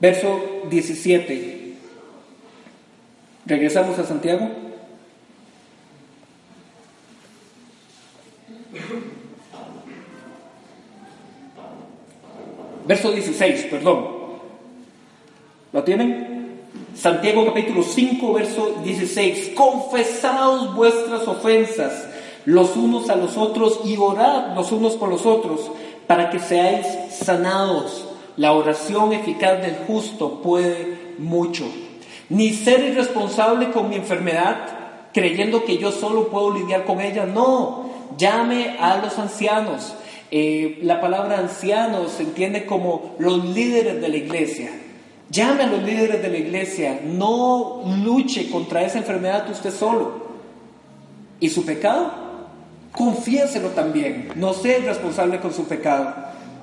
verso 0.00 0.40
17. 0.68 1.74
Regresamos 3.46 3.98
a 3.98 4.04
Santiago. 4.04 4.67
Verso 12.88 13.12
16, 13.12 13.66
perdón. 13.70 14.06
¿Lo 15.74 15.84
tienen? 15.84 16.62
Santiago 16.94 17.44
capítulo 17.44 17.82
5, 17.82 18.32
verso 18.32 18.80
16. 18.82 19.50
Confesaos 19.54 20.74
vuestras 20.74 21.28
ofensas 21.28 22.08
los 22.46 22.74
unos 22.76 23.10
a 23.10 23.16
los 23.16 23.36
otros 23.36 23.80
y 23.84 23.98
orad 23.98 24.54
los 24.54 24.72
unos 24.72 24.94
por 24.94 25.10
los 25.10 25.26
otros 25.26 25.70
para 26.06 26.30
que 26.30 26.38
seáis 26.38 26.86
sanados. 27.10 28.06
La 28.38 28.52
oración 28.52 29.12
eficaz 29.12 29.60
del 29.60 29.76
justo 29.86 30.40
puede 30.40 31.14
mucho. 31.18 31.66
Ni 32.30 32.54
ser 32.54 32.80
irresponsable 32.80 33.70
con 33.70 33.90
mi 33.90 33.96
enfermedad, 33.96 35.10
creyendo 35.12 35.62
que 35.62 35.76
yo 35.76 35.92
solo 35.92 36.28
puedo 36.28 36.54
lidiar 36.54 36.86
con 36.86 37.02
ella. 37.02 37.26
No, 37.26 37.90
llame 38.16 38.78
a 38.80 38.96
los 38.96 39.18
ancianos 39.18 39.92
eh, 40.30 40.78
la 40.82 41.00
palabra 41.00 41.38
anciano 41.38 42.08
se 42.08 42.22
entiende 42.22 42.66
como 42.66 43.16
los 43.18 43.44
líderes 43.44 44.00
de 44.00 44.08
la 44.08 44.16
iglesia. 44.16 44.70
Llame 45.30 45.64
a 45.64 45.66
los 45.66 45.82
líderes 45.82 46.22
de 46.22 46.28
la 46.28 46.38
iglesia, 46.38 47.00
no 47.04 47.82
luche 48.02 48.50
contra 48.50 48.82
esa 48.82 48.98
enfermedad 48.98 49.48
usted 49.50 49.70
solo. 49.70 50.28
¿Y 51.40 51.50
su 51.50 51.64
pecado? 51.64 52.10
Confiéselo 52.92 53.68
también, 53.68 54.30
no 54.34 54.54
sea 54.54 54.78
responsable 54.78 55.38
con 55.40 55.52
su 55.52 55.64
pecado. 55.64 56.14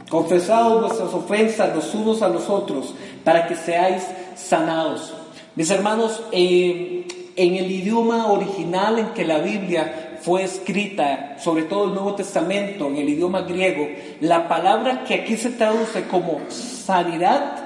Confesaos 0.10 0.82
vuestras 0.82 1.13
ofensas 1.13 1.75
los 1.75 1.93
unos 1.93 2.21
a 2.21 2.28
los 2.28 2.49
otros 2.49 2.93
para 3.23 3.47
que 3.47 3.56
seáis 3.56 4.04
sanados. 4.36 5.13
Mis 5.56 5.69
hermanos, 5.69 6.21
eh, 6.32 7.08
en 7.36 7.56
el 7.56 7.71
idioma 7.71 8.32
original 8.32 8.99
en 8.99 9.08
que 9.10 9.25
la 9.25 9.39
Biblia 9.39 10.05
fue 10.25 10.43
escrita, 10.43 11.38
sobre 11.38 11.63
todo 11.63 11.85
el 11.85 11.93
Nuevo 11.93 12.15
Testamento, 12.15 12.88
en 12.88 12.97
el 12.97 13.09
idioma 13.09 13.41
griego, 13.41 13.88
la 14.21 14.47
palabra 14.47 15.03
que 15.03 15.13
aquí 15.13 15.38
se 15.38 15.51
traduce 15.51 16.07
como 16.07 16.41
sanidad 16.49 17.57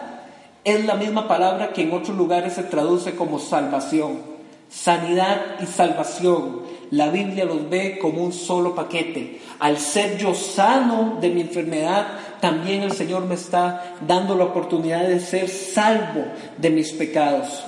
es 0.66 0.86
la 0.86 0.96
misma 0.96 1.26
palabra 1.26 1.72
que 1.72 1.84
en 1.84 1.94
otros 1.94 2.18
lugares 2.18 2.54
se 2.54 2.64
traduce 2.64 3.16
como 3.16 3.40
salvación. 3.40 4.40
sanidad 4.70 5.58
y 5.62 5.66
salvación. 5.66 6.62
La 6.92 7.10
Biblia 7.10 7.46
los 7.46 7.70
ve 7.70 7.98
como 8.00 8.24
un 8.24 8.34
solo 8.34 8.76
paquete. 8.76 9.42
Al 9.60 9.78
ser 9.78 10.18
yo 10.18 10.36
sano 10.36 11.18
de 11.20 11.30
mi 11.30 11.42
enfermedad, 11.42 12.08
también 12.40 12.84
el 12.84 12.92
Señor 12.92 13.26
me 13.26 13.36
está 13.36 13.96
dando 14.06 14.36
la 14.36 14.44
oportunidad 14.44 15.08
de 15.08 15.20
ser 15.20 15.50
salvo 15.50 16.26
de 16.58 16.70
mis 16.70 16.92
pecados. 16.92 17.64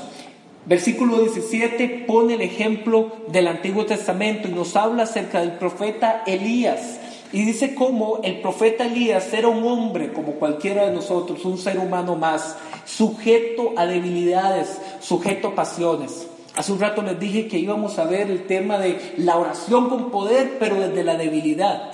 Versículo 0.65 1.17
17 1.19 2.05
pone 2.05 2.35
el 2.35 2.41
ejemplo 2.41 3.11
del 3.27 3.47
Antiguo 3.47 3.85
Testamento 3.85 4.47
y 4.47 4.51
nos 4.51 4.75
habla 4.75 5.03
acerca 5.03 5.39
del 5.39 5.53
profeta 5.53 6.23
Elías. 6.27 6.99
Y 7.33 7.45
dice 7.45 7.73
cómo 7.73 8.19
el 8.23 8.41
profeta 8.41 8.85
Elías 8.85 9.33
era 9.33 9.47
un 9.47 9.63
hombre 9.63 10.13
como 10.13 10.33
cualquiera 10.33 10.85
de 10.85 10.91
nosotros, 10.91 11.45
un 11.45 11.57
ser 11.57 11.79
humano 11.79 12.15
más, 12.15 12.57
sujeto 12.85 13.73
a 13.75 13.85
debilidades, 13.85 14.79
sujeto 14.99 15.49
a 15.49 15.55
pasiones. 15.55 16.27
Hace 16.55 16.73
un 16.73 16.79
rato 16.79 17.01
les 17.01 17.19
dije 17.19 17.47
que 17.47 17.57
íbamos 17.57 17.97
a 17.97 18.03
ver 18.03 18.29
el 18.29 18.45
tema 18.45 18.77
de 18.77 19.13
la 19.17 19.37
oración 19.37 19.89
con 19.89 20.11
poder, 20.11 20.57
pero 20.59 20.75
desde 20.75 21.03
la 21.03 21.15
debilidad. 21.15 21.93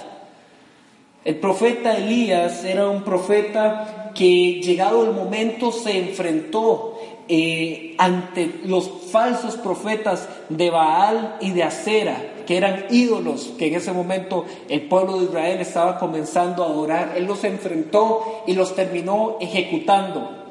El 1.23 1.35
profeta 1.35 1.95
Elías 1.95 2.63
era 2.65 2.89
un 2.89 3.03
profeta 3.03 4.11
que 4.15 4.59
llegado 4.61 5.03
el 5.03 5.11
momento 5.11 5.71
se 5.71 5.99
enfrentó 5.99 6.97
eh, 7.29 7.95
ante 7.97 8.61
los 8.65 8.89
falsos 9.11 9.55
profetas 9.57 10.29
de 10.49 10.69
Baal 10.69 11.37
y 11.41 11.51
de 11.51 11.63
Acera, 11.63 12.33
que 12.45 12.55
eran 12.57 12.85
ídolos 12.89 13.53
que 13.57 13.67
en 13.67 13.75
ese 13.75 13.91
momento 13.91 14.45
el 14.69 14.81
pueblo 14.87 15.17
de 15.17 15.25
Israel 15.25 15.59
estaba 15.59 15.99
comenzando 15.99 16.63
a 16.63 16.67
adorar. 16.67 17.13
Él 17.17 17.25
los 17.25 17.43
enfrentó 17.43 18.43
y 18.47 18.53
los 18.53 18.75
terminó 18.75 19.37
ejecutando. 19.41 20.45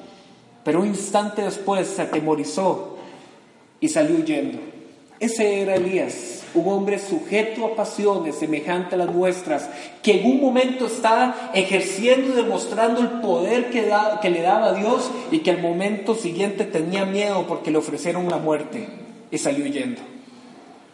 Pero 0.62 0.80
un 0.80 0.88
instante 0.88 1.42
después 1.42 1.86
se 1.88 2.02
atemorizó 2.02 2.96
y 3.80 3.88
salió 3.88 4.16
huyendo. 4.16 4.75
Ese 5.18 5.62
era 5.62 5.76
Elías, 5.76 6.42
un 6.52 6.68
hombre 6.68 6.98
sujeto 6.98 7.64
a 7.64 7.74
pasiones 7.74 8.36
semejantes 8.36 8.92
a 8.92 8.96
las 8.96 9.14
nuestras, 9.14 9.68
que 10.02 10.20
en 10.20 10.26
un 10.26 10.40
momento 10.42 10.86
estaba 10.86 11.50
ejerciendo 11.54 12.32
y 12.32 12.42
demostrando 12.42 13.00
el 13.00 13.08
poder 13.22 13.70
que, 13.70 13.90
que 14.20 14.30
le 14.30 14.42
daba 14.42 14.66
a 14.68 14.74
Dios 14.74 15.10
y 15.30 15.38
que 15.38 15.52
al 15.52 15.62
momento 15.62 16.14
siguiente 16.14 16.64
tenía 16.64 17.06
miedo 17.06 17.46
porque 17.48 17.70
le 17.70 17.78
ofrecieron 17.78 18.28
la 18.28 18.36
muerte 18.36 18.88
y 19.30 19.38
salió 19.38 19.64
huyendo. 19.64 20.02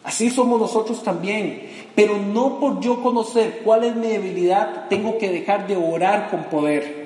Así 0.05 0.29
somos 0.29 0.59
nosotros 0.59 1.03
también, 1.03 1.69
pero 1.93 2.17
no 2.17 2.59
por 2.59 2.79
yo 2.79 3.01
conocer 3.01 3.61
cuál 3.63 3.83
es 3.83 3.95
mi 3.95 4.07
debilidad, 4.07 4.87
tengo 4.89 5.17
que 5.17 5.29
dejar 5.29 5.67
de 5.67 5.75
orar 5.75 6.29
con 6.29 6.45
poder. 6.45 7.03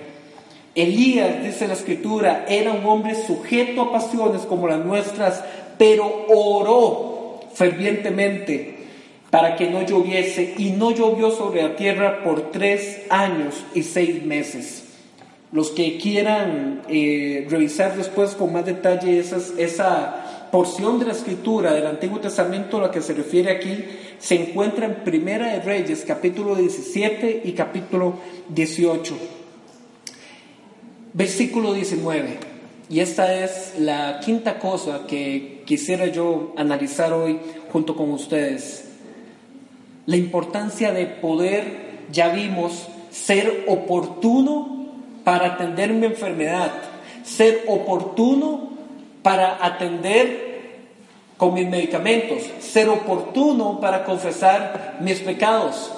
Elías, 0.73 1.43
dice 1.43 1.67
la 1.67 1.73
escritura, 1.73 2.45
era 2.47 2.71
un 2.71 2.85
hombre 2.85 3.15
sujeto 3.15 3.81
a 3.81 3.91
pasiones 3.91 4.43
como 4.43 4.67
las 4.67 4.83
nuestras, 4.85 5.43
pero 5.77 6.25
oró 6.29 7.39
fervientemente 7.53 8.77
para 9.29 9.55
que 9.55 9.69
no 9.69 9.81
lloviese 9.85 10.55
y 10.57 10.71
no 10.71 10.91
llovió 10.91 11.31
sobre 11.31 11.63
la 11.63 11.75
tierra 11.75 12.23
por 12.23 12.51
tres 12.51 13.01
años 13.09 13.55
y 13.73 13.83
seis 13.83 14.23
meses. 14.23 14.83
Los 15.51 15.71
que 15.71 15.97
quieran 15.97 16.81
eh, 16.89 17.47
revisar 17.49 17.95
después 17.95 18.31
con 18.31 18.53
más 18.53 18.65
detalle 18.65 19.19
esa 19.19 20.49
porción 20.51 20.99
de 20.99 21.05
la 21.05 21.13
escritura 21.13 21.73
del 21.73 21.87
Antiguo 21.87 22.19
Testamento 22.19 22.77
a 22.77 22.83
la 22.83 22.91
que 22.91 23.01
se 23.01 23.13
refiere 23.13 23.51
aquí, 23.51 23.83
se 24.19 24.35
encuentra 24.35 24.85
en 24.85 24.95
Primera 24.95 25.53
de 25.53 25.61
Reyes, 25.61 26.03
capítulo 26.05 26.55
17 26.55 27.41
y 27.45 27.51
capítulo 27.53 28.15
18. 28.49 29.17
Versículo 31.13 31.73
19. 31.73 32.37
Y 32.89 32.99
esta 32.99 33.43
es 33.43 33.73
la 33.79 34.19
quinta 34.19 34.59
cosa 34.59 35.05
que 35.07 35.56
quisiera 35.67 36.07
yo 36.07 36.53
analizar 36.55 37.11
hoy 37.11 37.39
junto 37.71 37.95
con 37.95 38.11
ustedes. 38.11 38.85
La 40.05 40.15
importancia 40.15 40.93
de 40.93 41.05
poder, 41.05 42.05
ya 42.09 42.29
vimos, 42.29 42.87
ser 43.11 43.65
oportuno 43.67 44.87
para 45.25 45.47
atender 45.53 45.91
mi 45.91 46.05
enfermedad, 46.05 46.71
ser 47.23 47.65
oportuno 47.67 48.69
para 49.21 49.63
atender 49.63 50.47
con 51.35 51.53
mis 51.53 51.67
medicamentos, 51.67 52.43
ser 52.59 52.87
oportuno 52.87 53.81
para 53.81 54.05
confesar 54.05 54.97
mis 55.01 55.19
pecados, 55.19 55.91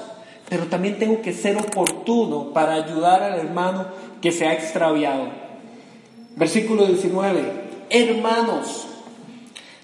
pero 0.49 0.65
también 0.65 0.97
tengo 0.97 1.21
que 1.21 1.31
ser 1.31 1.55
oportuno 1.57 2.51
para 2.53 2.73
ayudar 2.73 3.21
al 3.21 3.39
hermano 3.39 3.85
que 4.19 4.31
se 4.31 4.47
ha 4.47 4.53
extraviado. 4.53 5.27
Versículo 6.35 6.87
19. 6.87 7.69
Hermanos, 7.91 8.88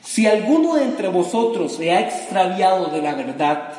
si 0.06 0.28
alguno 0.28 0.76
de 0.76 0.84
entre 0.84 1.08
vosotros 1.08 1.74
se 1.74 1.92
ha 1.92 2.00
extraviado 2.00 2.86
de 2.88 3.02
la 3.02 3.16
verdad 3.16 3.74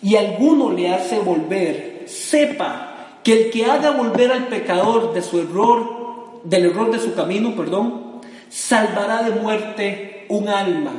y 0.00 0.14
alguno 0.14 0.70
le 0.70 0.94
hace 0.94 1.18
volver, 1.18 2.04
sepa 2.06 3.18
que 3.24 3.32
el 3.32 3.50
que 3.50 3.64
haga 3.64 3.90
volver 3.90 4.30
al 4.30 4.46
pecador 4.46 5.12
de 5.12 5.22
su 5.22 5.40
error, 5.40 6.40
del 6.44 6.66
error 6.66 6.92
de 6.92 7.00
su 7.00 7.14
camino, 7.14 7.56
perdón, 7.56 8.20
salvará 8.48 9.24
de 9.24 9.32
muerte 9.32 10.24
un 10.28 10.48
alma 10.48 10.92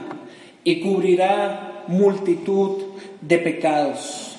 y 0.65 0.82
cubrirá 0.82 1.86
multitud 1.88 2.84
de 3.21 3.38
pecados. 3.38 4.38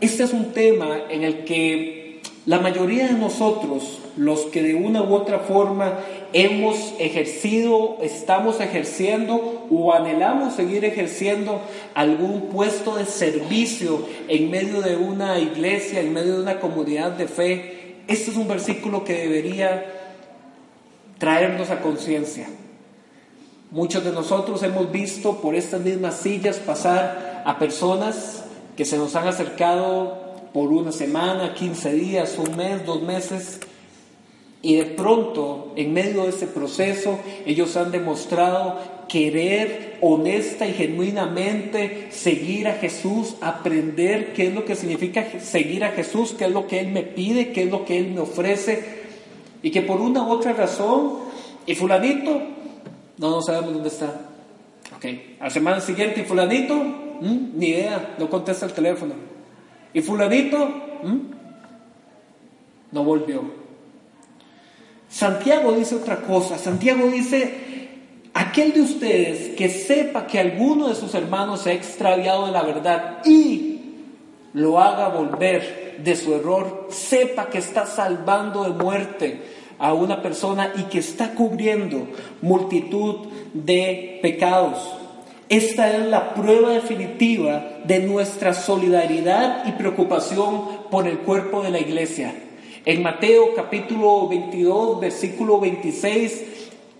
Este 0.00 0.24
es 0.24 0.32
un 0.32 0.52
tema 0.52 1.02
en 1.08 1.22
el 1.22 1.44
que 1.44 2.22
la 2.44 2.58
mayoría 2.58 3.06
de 3.06 3.12
nosotros 3.12 4.00
los 4.16 4.40
que 4.46 4.62
de 4.62 4.74
una 4.74 5.02
u 5.02 5.14
otra 5.14 5.38
forma 5.38 5.94
hemos 6.32 6.94
ejercido, 6.98 7.98
estamos 8.02 8.60
ejerciendo 8.60 9.66
o 9.70 9.92
anhelamos 9.92 10.54
seguir 10.54 10.84
ejerciendo 10.84 11.60
algún 11.94 12.48
puesto 12.48 12.96
de 12.96 13.06
servicio 13.06 14.06
en 14.28 14.50
medio 14.50 14.80
de 14.82 14.96
una 14.96 15.38
iglesia, 15.38 16.00
en 16.00 16.12
medio 16.12 16.36
de 16.36 16.42
una 16.42 16.60
comunidad 16.60 17.12
de 17.12 17.26
fe. 17.26 17.96
Este 18.06 18.30
es 18.30 18.36
un 18.36 18.48
versículo 18.48 19.04
que 19.04 19.14
debería 19.14 19.84
traernos 21.18 21.70
a 21.70 21.80
conciencia. 21.80 22.48
Muchos 23.70 24.04
de 24.04 24.12
nosotros 24.12 24.62
hemos 24.62 24.90
visto 24.90 25.40
por 25.40 25.54
estas 25.54 25.80
mismas 25.80 26.16
sillas 26.16 26.56
pasar 26.56 27.42
a 27.44 27.58
personas 27.58 28.44
que 28.76 28.84
se 28.84 28.96
nos 28.96 29.14
han 29.14 29.28
acercado 29.28 30.18
por 30.52 30.72
una 30.72 30.90
semana, 30.90 31.54
15 31.54 31.92
días, 31.92 32.36
un 32.38 32.56
mes, 32.56 32.84
dos 32.84 33.02
meses, 33.02 33.60
y 34.62 34.76
de 34.76 34.84
pronto, 34.84 35.72
en 35.76 35.92
medio 35.92 36.24
de 36.24 36.30
ese 36.30 36.46
proceso, 36.46 37.18
ellos 37.46 37.76
han 37.76 37.90
demostrado 37.90 38.78
querer 39.08 39.96
honesta 40.02 40.66
y 40.66 40.74
genuinamente 40.74 42.08
seguir 42.10 42.68
a 42.68 42.74
Jesús, 42.74 43.36
aprender 43.40 44.34
qué 44.34 44.48
es 44.48 44.54
lo 44.54 44.66
que 44.66 44.76
significa 44.76 45.40
seguir 45.40 45.82
a 45.84 45.92
Jesús, 45.92 46.34
qué 46.38 46.44
es 46.44 46.52
lo 46.52 46.66
que 46.66 46.80
Él 46.80 46.88
me 46.88 47.02
pide, 47.02 47.52
qué 47.52 47.64
es 47.64 47.70
lo 47.70 47.86
que 47.86 47.98
Él 47.98 48.10
me 48.12 48.20
ofrece, 48.20 49.00
y 49.62 49.70
que 49.70 49.80
por 49.80 50.00
una 50.00 50.22
u 50.22 50.30
otra 50.30 50.52
razón, 50.52 51.20
y 51.64 51.74
fulanito, 51.74 52.40
no, 53.16 53.42
sabemos 53.42 53.72
dónde 53.72 53.88
está. 53.88 54.28
Ok, 54.94 55.06
a 55.40 55.44
la 55.44 55.50
semana 55.50 55.80
siguiente, 55.80 56.20
y 56.20 56.24
fulanito, 56.24 56.76
ni 57.20 57.68
idea, 57.68 58.14
no 58.18 58.28
contesta 58.28 58.66
el 58.66 58.72
teléfono. 58.72 59.14
Y 59.94 60.02
fulanito, 60.02 60.68
no 62.92 63.04
volvió. 63.04 63.59
Santiago 65.10 65.72
dice 65.72 65.96
otra 65.96 66.18
cosa. 66.18 66.56
Santiago 66.56 67.08
dice, 67.08 67.88
aquel 68.32 68.72
de 68.72 68.80
ustedes 68.82 69.56
que 69.56 69.68
sepa 69.68 70.26
que 70.26 70.38
alguno 70.38 70.88
de 70.88 70.94
sus 70.94 71.14
hermanos 71.14 71.62
se 71.62 71.70
ha 71.70 71.74
extraviado 71.74 72.46
de 72.46 72.52
la 72.52 72.62
verdad 72.62 73.18
y 73.24 73.80
lo 74.52 74.80
haga 74.80 75.08
volver 75.08 75.98
de 76.02 76.16
su 76.16 76.34
error, 76.34 76.86
sepa 76.90 77.50
que 77.50 77.58
está 77.58 77.86
salvando 77.86 78.64
de 78.64 78.70
muerte 78.70 79.42
a 79.78 79.92
una 79.92 80.22
persona 80.22 80.72
y 80.76 80.84
que 80.84 81.00
está 81.00 81.34
cubriendo 81.34 82.06
multitud 82.40 83.28
de 83.52 84.18
pecados. 84.22 84.78
Esta 85.48 85.90
es 85.96 86.06
la 86.06 86.34
prueba 86.34 86.70
definitiva 86.70 87.78
de 87.84 87.98
nuestra 88.00 88.54
solidaridad 88.54 89.66
y 89.66 89.72
preocupación 89.72 90.62
por 90.90 91.08
el 91.08 91.18
cuerpo 91.18 91.62
de 91.62 91.70
la 91.70 91.80
iglesia. 91.80 92.32
En 92.86 93.02
Mateo 93.02 93.54
capítulo 93.54 94.26
22, 94.26 95.00
versículo 95.00 95.60
26, 95.60 96.44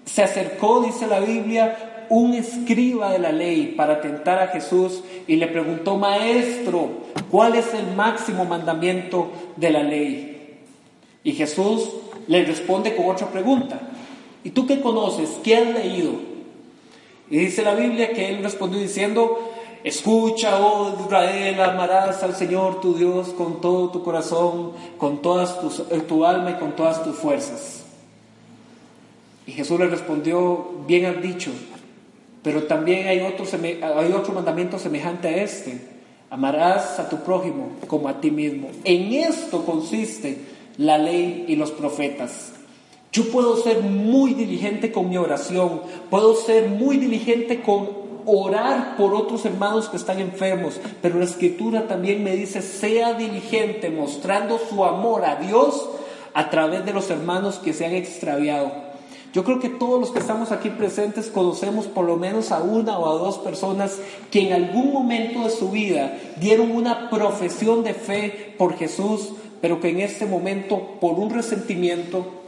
se 0.04 0.22
acercó, 0.22 0.82
dice 0.82 1.06
la 1.06 1.20
Biblia, 1.20 2.06
un 2.10 2.34
escriba 2.34 3.12
de 3.12 3.18
la 3.18 3.32
ley 3.32 3.74
para 3.76 4.02
tentar 4.02 4.40
a 4.40 4.48
Jesús 4.48 5.02
y 5.26 5.36
le 5.36 5.46
preguntó, 5.46 5.96
maestro, 5.96 6.88
¿cuál 7.30 7.54
es 7.54 7.72
el 7.72 7.94
máximo 7.96 8.44
mandamiento 8.44 9.30
de 9.56 9.70
la 9.70 9.82
ley? 9.82 10.58
Y 11.24 11.32
Jesús 11.32 11.88
le 12.26 12.44
responde 12.44 12.94
con 12.94 13.06
otra 13.06 13.28
pregunta. 13.28 13.80
¿Y 14.44 14.50
tú 14.50 14.66
qué 14.66 14.82
conoces? 14.82 15.30
¿Qué 15.42 15.56
has 15.56 15.66
leído? 15.66 16.12
Y 17.30 17.38
dice 17.38 17.62
la 17.62 17.74
Biblia 17.74 18.12
que 18.12 18.28
él 18.28 18.42
respondió 18.42 18.80
diciendo, 18.80 19.49
Escucha, 19.82 20.58
oh 20.60 20.94
Israel, 21.06 21.60
amarás 21.60 22.22
al 22.22 22.34
Señor 22.34 22.80
tu 22.80 22.94
Dios 22.94 23.28
con 23.28 23.62
todo 23.62 23.90
tu 23.90 24.02
corazón, 24.02 24.72
con 24.98 25.22
todas 25.22 25.56
eh, 25.90 26.00
tu 26.00 26.24
alma 26.26 26.50
y 26.50 26.54
con 26.54 26.76
todas 26.76 27.02
tus 27.02 27.16
fuerzas. 27.16 27.82
Y 29.46 29.52
Jesús 29.52 29.80
le 29.80 29.86
respondió, 29.86 30.70
bien 30.86 31.06
has 31.06 31.22
dicho, 31.22 31.50
Pero 32.42 32.64
también 32.64 33.08
hay 33.08 33.20
otro, 33.20 33.46
hay 33.54 34.12
otro 34.12 34.34
mandamiento 34.34 34.78
semejante 34.78 35.28
a 35.28 35.42
este. 35.42 35.80
Amarás 36.30 36.98
a 36.98 37.08
tu 37.08 37.16
prójimo 37.18 37.70
como 37.86 38.08
a 38.08 38.20
ti 38.20 38.30
mismo. 38.30 38.68
En 38.84 39.12
esto 39.12 39.64
consiste 39.64 40.38
la 40.76 40.98
ley 40.98 41.46
y 41.48 41.56
los 41.56 41.70
profetas. 41.70 42.52
Yo 43.12 43.30
puedo 43.30 43.56
ser 43.56 43.80
muy 43.80 44.34
diligente 44.34 44.92
con 44.92 45.08
mi 45.08 45.16
oración, 45.16 45.82
puedo 46.08 46.36
ser 46.36 46.68
muy 46.68 46.96
diligente 46.96 47.60
con 47.60 47.99
orar 48.26 48.96
por 48.96 49.14
otros 49.14 49.44
hermanos 49.44 49.88
que 49.88 49.96
están 49.96 50.20
enfermos, 50.20 50.80
pero 51.02 51.18
la 51.18 51.24
escritura 51.24 51.86
también 51.86 52.22
me 52.24 52.36
dice, 52.36 52.62
sea 52.62 53.14
diligente 53.14 53.90
mostrando 53.90 54.58
su 54.58 54.84
amor 54.84 55.24
a 55.24 55.36
Dios 55.36 55.88
a 56.34 56.50
través 56.50 56.84
de 56.84 56.92
los 56.92 57.10
hermanos 57.10 57.58
que 57.58 57.72
se 57.72 57.86
han 57.86 57.94
extraviado. 57.94 58.90
Yo 59.32 59.44
creo 59.44 59.60
que 59.60 59.68
todos 59.68 60.00
los 60.00 60.10
que 60.10 60.18
estamos 60.18 60.50
aquí 60.50 60.70
presentes 60.70 61.28
conocemos 61.28 61.86
por 61.86 62.04
lo 62.04 62.16
menos 62.16 62.50
a 62.50 62.60
una 62.60 62.98
o 62.98 63.08
a 63.08 63.18
dos 63.18 63.38
personas 63.38 63.98
que 64.30 64.48
en 64.48 64.52
algún 64.52 64.92
momento 64.92 65.44
de 65.44 65.50
su 65.50 65.70
vida 65.70 66.18
dieron 66.36 66.72
una 66.72 67.10
profesión 67.10 67.84
de 67.84 67.94
fe 67.94 68.54
por 68.58 68.76
Jesús, 68.76 69.30
pero 69.60 69.80
que 69.80 69.90
en 69.90 70.00
este 70.00 70.26
momento 70.26 70.98
por 71.00 71.12
un 71.12 71.30
resentimiento 71.30 72.40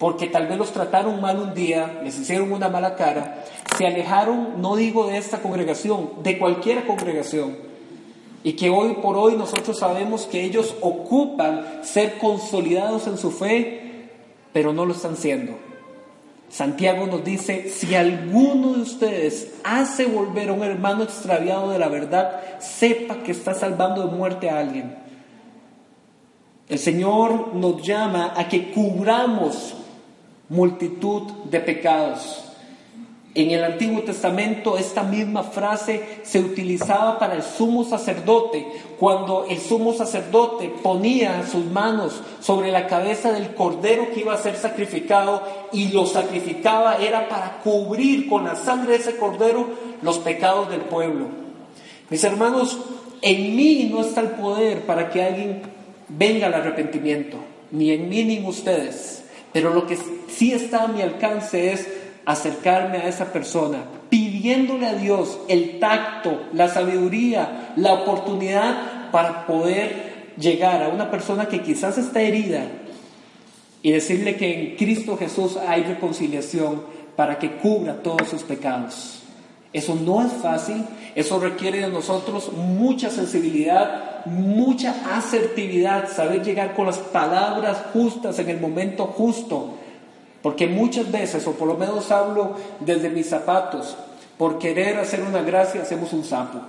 porque 0.00 0.28
tal 0.28 0.46
vez 0.46 0.56
los 0.56 0.72
trataron 0.72 1.20
mal 1.20 1.38
un 1.38 1.52
día, 1.52 2.00
les 2.02 2.18
hicieron 2.18 2.50
una 2.52 2.70
mala 2.70 2.96
cara, 2.96 3.44
se 3.80 3.86
alejaron, 3.86 4.60
no 4.60 4.76
digo 4.76 5.06
de 5.06 5.16
esta 5.16 5.40
congregación, 5.40 6.10
de 6.22 6.38
cualquier 6.38 6.86
congregación, 6.86 7.56
y 8.44 8.52
que 8.52 8.68
hoy 8.68 8.98
por 9.00 9.16
hoy 9.16 9.36
nosotros 9.36 9.78
sabemos 9.78 10.26
que 10.26 10.44
ellos 10.44 10.76
ocupan 10.82 11.64
ser 11.80 12.18
consolidados 12.18 13.06
en 13.06 13.16
su 13.16 13.30
fe, 13.30 14.10
pero 14.52 14.74
no 14.74 14.84
lo 14.84 14.92
están 14.92 15.16
siendo. 15.16 15.54
Santiago 16.50 17.06
nos 17.06 17.24
dice, 17.24 17.70
si 17.70 17.94
alguno 17.94 18.74
de 18.74 18.82
ustedes 18.82 19.54
hace 19.64 20.04
volver 20.04 20.50
a 20.50 20.52
un 20.52 20.62
hermano 20.62 21.02
extraviado 21.02 21.70
de 21.70 21.78
la 21.78 21.88
verdad, 21.88 22.58
sepa 22.58 23.22
que 23.22 23.32
está 23.32 23.54
salvando 23.54 24.06
de 24.06 24.14
muerte 24.14 24.50
a 24.50 24.58
alguien. 24.58 24.94
El 26.68 26.78
Señor 26.78 27.54
nos 27.54 27.80
llama 27.80 28.34
a 28.36 28.46
que 28.46 28.72
cubramos 28.72 29.74
multitud 30.50 31.22
de 31.50 31.60
pecados. 31.60 32.49
En 33.32 33.52
el 33.52 33.62
Antiguo 33.62 34.02
Testamento 34.02 34.76
esta 34.76 35.04
misma 35.04 35.44
frase 35.44 36.20
se 36.24 36.40
utilizaba 36.40 37.16
para 37.20 37.34
el 37.34 37.44
sumo 37.44 37.84
sacerdote, 37.84 38.66
cuando 38.98 39.46
el 39.48 39.58
sumo 39.58 39.92
sacerdote 39.92 40.68
ponía 40.82 41.46
sus 41.46 41.64
manos 41.66 42.20
sobre 42.40 42.72
la 42.72 42.88
cabeza 42.88 43.30
del 43.30 43.54
cordero 43.54 44.10
que 44.12 44.20
iba 44.20 44.34
a 44.34 44.42
ser 44.42 44.56
sacrificado 44.56 45.44
y 45.72 45.92
lo 45.92 46.06
sacrificaba 46.06 46.96
era 46.96 47.28
para 47.28 47.58
cubrir 47.58 48.28
con 48.28 48.44
la 48.44 48.56
sangre 48.56 48.94
de 48.94 48.98
ese 48.98 49.16
cordero 49.16 49.68
los 50.02 50.18
pecados 50.18 50.68
del 50.68 50.80
pueblo. 50.80 51.26
Mis 52.08 52.24
hermanos, 52.24 52.78
en 53.22 53.54
mí 53.54 53.88
no 53.92 54.00
está 54.00 54.22
el 54.22 54.30
poder 54.30 54.80
para 54.86 55.08
que 55.08 55.22
alguien 55.22 55.62
venga 56.08 56.48
al 56.48 56.54
arrepentimiento, 56.54 57.36
ni 57.70 57.92
en 57.92 58.08
mí 58.08 58.24
ni 58.24 58.38
en 58.38 58.46
ustedes. 58.46 59.22
Pero 59.52 59.72
lo 59.72 59.86
que 59.86 59.96
sí 60.28 60.52
está 60.52 60.84
a 60.84 60.88
mi 60.88 61.02
alcance 61.02 61.72
es 61.72 61.99
acercarme 62.32 62.98
a 62.98 63.08
esa 63.08 63.32
persona, 63.32 63.78
pidiéndole 64.08 64.86
a 64.86 64.94
Dios 64.94 65.38
el 65.48 65.78
tacto, 65.78 66.42
la 66.52 66.68
sabiduría, 66.68 67.72
la 67.76 67.92
oportunidad 67.94 69.10
para 69.10 69.46
poder 69.46 70.32
llegar 70.38 70.82
a 70.82 70.88
una 70.88 71.10
persona 71.10 71.46
que 71.46 71.62
quizás 71.62 71.98
está 71.98 72.20
herida 72.20 72.64
y 73.82 73.92
decirle 73.92 74.36
que 74.36 74.70
en 74.70 74.76
Cristo 74.76 75.16
Jesús 75.16 75.56
hay 75.56 75.82
reconciliación 75.82 76.82
para 77.16 77.38
que 77.38 77.52
cubra 77.52 78.02
todos 78.02 78.28
sus 78.28 78.42
pecados. 78.42 79.22
Eso 79.72 79.94
no 79.94 80.24
es 80.24 80.32
fácil, 80.32 80.84
eso 81.14 81.38
requiere 81.38 81.80
de 81.80 81.88
nosotros 81.88 82.52
mucha 82.52 83.08
sensibilidad, 83.08 84.24
mucha 84.26 84.94
asertividad, 85.16 86.08
saber 86.10 86.42
llegar 86.42 86.74
con 86.74 86.86
las 86.86 86.98
palabras 86.98 87.78
justas 87.92 88.38
en 88.40 88.50
el 88.50 88.60
momento 88.60 89.06
justo. 89.06 89.74
Porque 90.42 90.66
muchas 90.66 91.10
veces, 91.10 91.46
o 91.46 91.52
por 91.52 91.68
lo 91.68 91.74
menos 91.74 92.10
hablo 92.10 92.56
desde 92.80 93.10
mis 93.10 93.28
zapatos, 93.28 93.96
por 94.38 94.58
querer 94.58 94.98
hacer 94.98 95.22
una 95.22 95.42
gracia 95.42 95.82
hacemos 95.82 96.12
un 96.12 96.24
sapo. 96.24 96.60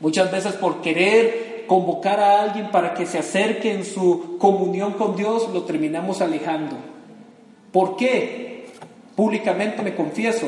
Muchas 0.00 0.30
veces 0.30 0.52
por 0.54 0.82
querer 0.82 1.64
convocar 1.66 2.20
a 2.20 2.42
alguien 2.42 2.70
para 2.70 2.92
que 2.92 3.06
se 3.06 3.18
acerque 3.18 3.72
en 3.72 3.84
su 3.84 4.36
comunión 4.38 4.92
con 4.92 5.16
Dios, 5.16 5.48
lo 5.52 5.62
terminamos 5.62 6.20
alejando. 6.20 6.76
¿Por 7.72 7.96
qué? 7.96 8.66
Públicamente 9.16 9.82
me 9.82 9.94
confieso, 9.94 10.46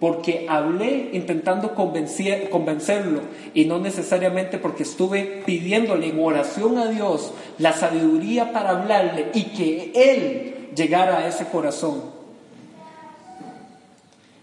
porque 0.00 0.46
hablé 0.48 1.10
intentando 1.12 1.74
convencerlo 1.74 3.20
y 3.52 3.66
no 3.66 3.78
necesariamente 3.78 4.58
porque 4.58 4.84
estuve 4.84 5.42
pidiéndole 5.44 6.08
en 6.08 6.20
oración 6.20 6.78
a 6.78 6.86
Dios 6.86 7.32
la 7.58 7.72
sabiduría 7.72 8.52
para 8.52 8.70
hablarle 8.70 9.26
y 9.34 9.44
que 9.44 9.92
Él 9.94 10.57
llegara 10.74 11.18
a 11.18 11.28
ese 11.28 11.46
corazón. 11.46 12.02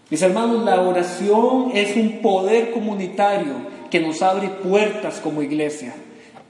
Mis 0.08 0.22
hermanos, 0.22 0.64
la 0.64 0.80
oración 0.80 1.72
es 1.74 1.96
un 1.96 2.22
poder 2.22 2.70
comunitario 2.70 3.54
que 3.90 4.00
nos 4.00 4.22
abre 4.22 4.48
puertas 4.48 5.20
como 5.20 5.42
iglesia. 5.42 5.94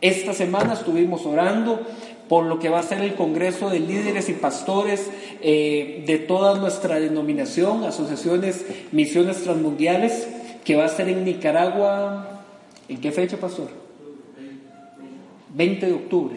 Esta 0.01 0.35
semana 0.35 0.75
estuvimos 0.75 1.25
orando 1.25 1.81
por 2.29 2.45
lo 2.45 2.59
que 2.59 2.69
va 2.69 2.81
a 2.81 2.83
ser 2.83 3.01
el 3.01 3.15
Congreso 3.15 3.71
de 3.71 3.81
Líderes 3.81 4.29
y 4.29 4.35
Pastores 4.35 5.09
eh, 5.41 6.05
de 6.07 6.19
toda 6.19 6.59
nuestra 6.59 7.01
denominación, 7.01 7.85
asociaciones, 7.85 8.67
misiones 8.93 9.43
transmundiales, 9.43 10.29
que 10.65 10.77
va 10.77 10.85
a 10.85 10.89
ser 10.89 11.09
en 11.09 11.25
Nicaragua. 11.25 12.43
¿En 12.89 13.01
qué 13.01 13.13
fecha, 13.13 13.37
pastor? 13.37 13.69
20 15.55 15.87
de 15.87 15.93
octubre. 15.93 16.37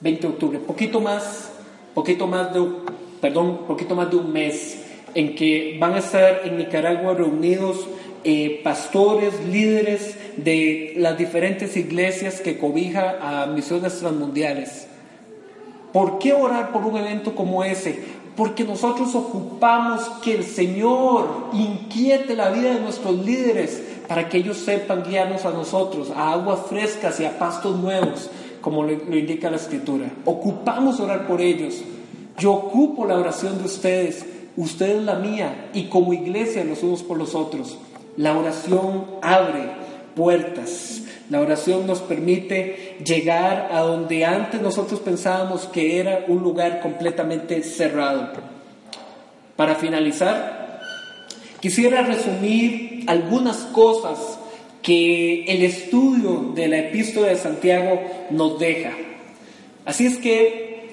20 0.00 0.22
de 0.22 0.28
octubre, 0.28 0.58
poquito 0.58 1.00
más, 1.00 1.49
poquito 1.94 2.26
más 2.26 2.52
de, 2.52 2.64
perdón, 3.20 3.60
poquito 3.66 3.94
más 3.94 4.10
de 4.10 4.16
un 4.16 4.32
mes, 4.32 4.84
en 5.14 5.34
que 5.34 5.76
van 5.80 5.94
a 5.94 5.98
estar 5.98 6.42
en 6.44 6.58
Nicaragua 6.58 7.14
reunidos 7.14 7.86
eh, 8.22 8.60
pastores, 8.62 9.32
líderes 9.46 10.16
de 10.36 10.94
las 10.96 11.16
diferentes 11.16 11.76
iglesias 11.76 12.40
que 12.40 12.58
cobija 12.58 13.16
a 13.20 13.46
misiones 13.46 13.98
transmundiales. 13.98 14.86
¿Por 15.92 16.18
qué 16.18 16.32
orar 16.32 16.70
por 16.70 16.84
un 16.84 16.98
evento 16.98 17.34
como 17.34 17.64
ese? 17.64 17.98
Porque 18.36 18.64
nosotros 18.64 19.14
ocupamos 19.14 20.02
que 20.22 20.34
el 20.34 20.44
Señor 20.44 21.48
inquiete 21.52 22.36
la 22.36 22.50
vida 22.50 22.74
de 22.74 22.80
nuestros 22.80 23.24
líderes 23.24 23.82
para 24.06 24.28
que 24.28 24.38
ellos 24.38 24.58
sepan 24.58 25.02
guiarnos 25.02 25.44
a 25.44 25.50
nosotros, 25.50 26.10
a 26.14 26.32
aguas 26.32 26.60
frescas 26.68 27.18
y 27.20 27.24
a 27.24 27.38
pastos 27.38 27.78
nuevos, 27.78 28.30
como 28.60 28.82
lo, 28.82 28.92
indica 28.92 29.50
la 29.50 29.56
Escritura. 29.56 30.10
Ocupamos 30.24 31.00
orar 31.00 31.26
por 31.26 31.40
ellos. 31.40 31.82
Yo 32.38 32.52
ocupo 32.52 33.06
la 33.06 33.16
oración 33.16 33.58
de 33.58 33.64
ustedes, 33.64 34.24
ustedes 34.56 35.02
la 35.02 35.16
mía, 35.16 35.70
y 35.74 35.84
como 35.84 36.12
iglesia 36.12 36.64
los 36.64 36.82
unos 36.82 37.02
por 37.02 37.18
los 37.18 37.34
otros. 37.34 37.78
La 38.16 38.36
oración 38.36 39.06
abre 39.22 39.70
puertas. 40.14 41.02
La 41.28 41.40
oración 41.40 41.86
nos 41.86 42.00
permite 42.00 42.98
llegar 43.04 43.68
a 43.72 43.80
donde 43.80 44.24
antes 44.24 44.60
nosotros 44.60 45.00
pensábamos 45.00 45.66
que 45.66 46.00
era 46.00 46.24
un 46.26 46.42
lugar 46.42 46.80
completamente 46.80 47.62
cerrado. 47.62 48.30
Para 49.54 49.76
finalizar, 49.76 50.80
quisiera 51.60 52.02
resumir 52.02 53.04
algunas 53.06 53.58
cosas 53.58 54.39
que 54.82 55.44
el 55.44 55.62
estudio 55.62 56.52
de 56.54 56.68
la 56.68 56.78
epístola 56.78 57.28
de 57.28 57.36
Santiago 57.36 58.00
nos 58.30 58.58
deja. 58.58 58.92
Así 59.84 60.06
es 60.06 60.16
que 60.16 60.90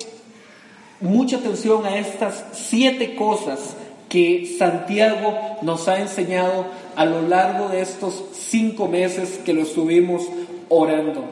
mucha 1.00 1.38
atención 1.38 1.86
a 1.86 1.98
estas 1.98 2.46
siete 2.54 3.16
cosas 3.16 3.76
que 4.10 4.56
Santiago 4.58 5.58
nos 5.62 5.88
ha 5.88 6.00
enseñado 6.00 6.66
a 6.96 7.06
lo 7.06 7.22
largo 7.22 7.70
de 7.70 7.82
estos 7.82 8.24
cinco 8.34 8.88
meses 8.88 9.40
que 9.46 9.54
lo 9.54 9.62
estuvimos 9.64 10.24
orando, 10.70 11.26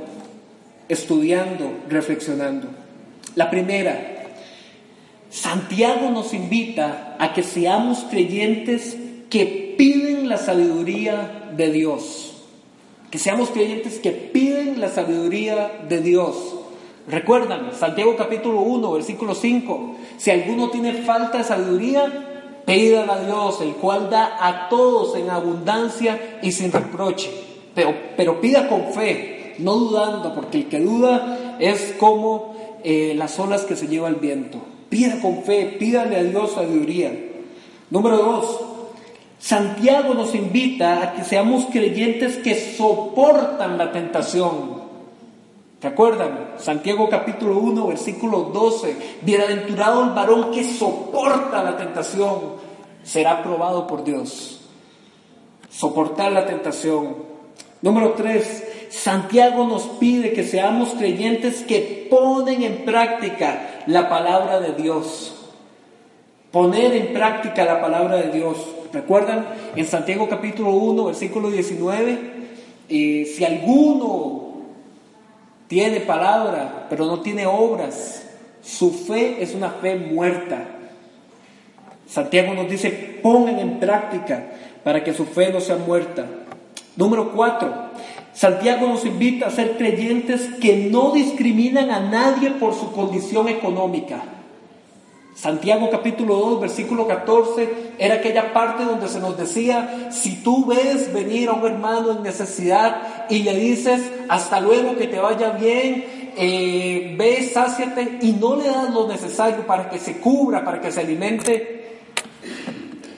estudiando, 0.89 1.71
reflexionando. 1.89 2.67
La 3.35 3.49
primera, 3.49 4.15
Santiago 5.29 6.11
nos 6.11 6.33
invita 6.33 7.15
a 7.19 7.33
que 7.33 7.43
seamos 7.43 8.05
creyentes 8.09 8.95
que 9.29 9.75
piden 9.77 10.29
la 10.29 10.37
sabiduría 10.37 11.51
de 11.55 11.71
Dios. 11.71 12.34
Seamos 13.17 13.49
creyentes 13.49 13.99
que 13.99 14.11
piden 14.11 14.79
la 14.79 14.89
sabiduría 14.89 15.85
de 15.87 16.01
Dios. 16.01 16.35
Recuerdan, 17.07 17.71
Santiago 17.77 18.15
capítulo 18.17 18.61
1, 18.61 18.91
versículo 18.91 19.35
5, 19.35 19.95
si 20.17 20.31
alguno 20.31 20.69
tiene 20.69 20.93
falta 21.03 21.37
de 21.37 21.43
sabiduría, 21.43 22.35
Pídala 22.65 23.13
a 23.13 23.23
Dios, 23.23 23.61
el 23.61 23.73
cual 23.75 24.09
da 24.09 24.37
a 24.39 24.69
todos 24.69 25.15
en 25.15 25.29
abundancia 25.29 26.39
y 26.41 26.51
sin 26.51 26.71
reproche. 26.71 27.29
Pero, 27.75 27.93
pero 28.17 28.41
pida 28.41 28.67
con 28.67 28.91
fe, 28.91 29.55
no 29.59 29.75
dudando, 29.75 30.33
porque 30.33 30.59
el 30.59 30.65
que 30.67 30.79
duda 30.79 31.57
es 31.59 31.93
como 31.99 32.55
eh, 32.83 33.13
las 33.15 33.39
olas 33.39 33.65
que 33.65 33.75
se 33.75 33.87
lleva 33.87 34.07
el 34.07 34.15
viento. 34.15 34.57
Pida 34.89 35.19
con 35.21 35.43
fe, 35.43 35.75
pídale 35.77 36.15
a 36.15 36.23
Dios 36.23 36.53
sabiduría. 36.53 37.13
Número 37.91 38.17
dos, 38.17 38.59
Santiago 39.45 40.15
nos 40.15 40.33
invita 40.33 41.03
a 41.03 41.13
que 41.13 41.23
seamos 41.23 41.65
creyentes 41.65 42.37
que 42.37 42.55
soportan 42.75 43.77
la 43.77 43.91
tentación. 43.91 44.81
¿Te 45.79 45.85
acuerdan? 45.85 46.55
Santiago 46.57 47.07
capítulo 47.07 47.59
1, 47.59 47.85
versículo 47.85 48.49
12. 48.51 49.19
Bienaventurado 49.21 50.03
el 50.03 50.09
varón 50.15 50.49
que 50.49 50.63
soporta 50.63 51.61
la 51.61 51.77
tentación, 51.77 52.55
será 53.03 53.43
probado 53.43 53.85
por 53.85 54.03
Dios. 54.03 54.61
Soportar 55.69 56.31
la 56.31 56.47
tentación. 56.47 57.15
Número 57.83 58.13
3. 58.13 58.87
Santiago 58.89 59.67
nos 59.67 59.83
pide 59.83 60.33
que 60.33 60.43
seamos 60.43 60.95
creyentes 60.95 61.61
que 61.61 62.07
ponen 62.09 62.63
en 62.63 62.83
práctica 62.83 63.83
la 63.85 64.09
palabra 64.09 64.59
de 64.59 64.73
Dios. 64.73 65.44
Poner 66.55 66.95
en 66.95 67.11
práctica 67.11 67.65
la 67.65 67.81
palabra 67.81 68.15
de 68.15 68.31
Dios. 68.31 68.55
¿Recuerdan? 68.93 69.45
En 69.75 69.85
Santiago 69.85 70.29
capítulo 70.29 70.69
1, 70.71 71.03
versículo 71.03 71.51
19, 71.51 72.17
y 72.87 73.25
si 73.25 73.43
alguno 73.43 74.61
tiene 75.67 75.99
palabra, 75.99 76.87
pero 76.89 77.07
no 77.07 77.19
tiene 77.19 77.45
obras, 77.45 78.25
su 78.63 78.93
fe 78.93 79.43
es 79.43 79.53
una 79.53 79.69
fe 79.69 79.97
muerta. 79.97 80.65
Santiago 82.07 82.53
nos 82.53 82.69
dice, 82.69 83.19
pongan 83.21 83.59
en 83.59 83.77
práctica 83.77 84.45
para 84.81 85.03
que 85.03 85.13
su 85.13 85.25
fe 85.25 85.51
no 85.51 85.59
sea 85.59 85.75
muerta. 85.75 86.25
Número 86.95 87.33
4. 87.33 87.73
Santiago 88.31 88.87
nos 88.87 89.03
invita 89.05 89.47
a 89.47 89.51
ser 89.51 89.75
creyentes 89.75 90.47
que 90.61 90.87
no 90.89 91.11
discriminan 91.11 91.91
a 91.91 91.99
nadie 91.99 92.51
por 92.51 92.73
su 92.73 92.93
condición 92.93 93.49
económica. 93.49 94.34
Santiago 95.35 95.89
capítulo 95.89 96.37
2, 96.37 96.61
versículo 96.61 97.07
14, 97.07 97.95
era 97.99 98.15
aquella 98.15 98.53
parte 98.53 98.85
donde 98.85 99.09
se 99.09 99.19
nos 99.19 99.37
decía, 99.37 100.09
si 100.09 100.41
tú 100.41 100.65
ves 100.65 101.13
venir 101.13 101.49
a 101.49 101.53
un 101.53 101.65
hermano 101.65 102.13
en 102.13 102.23
necesidad 102.23 103.27
y 103.29 103.39
le 103.39 103.53
dices, 103.53 104.01
hasta 104.29 104.61
luego, 104.61 104.95
que 104.95 105.07
te 105.07 105.19
vaya 105.19 105.49
bien, 105.49 106.05
eh, 106.37 107.15
ve, 107.17 107.43
sáciate 107.43 108.19
y 108.21 108.31
no 108.31 108.55
le 108.55 108.63
das 108.63 108.93
lo 108.93 109.09
necesario 109.09 109.67
para 109.67 109.89
que 109.89 109.99
se 109.99 110.19
cubra, 110.19 110.63
para 110.63 110.79
que 110.79 110.89
se 110.89 111.01
alimente, 111.01 111.99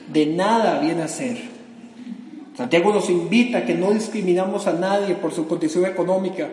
de 0.08 0.26
nada 0.26 0.80
viene 0.80 1.04
a 1.04 1.08
ser. 1.08 1.38
Santiago 2.58 2.92
nos 2.92 3.12
invita 3.12 3.60
a 3.60 3.66
que 3.66 3.76
no 3.76 3.92
discriminamos 3.92 4.66
a 4.66 4.74
nadie 4.74 5.14
por 5.14 5.32
su 5.32 5.48
condición 5.48 5.86
económica. 5.86 6.50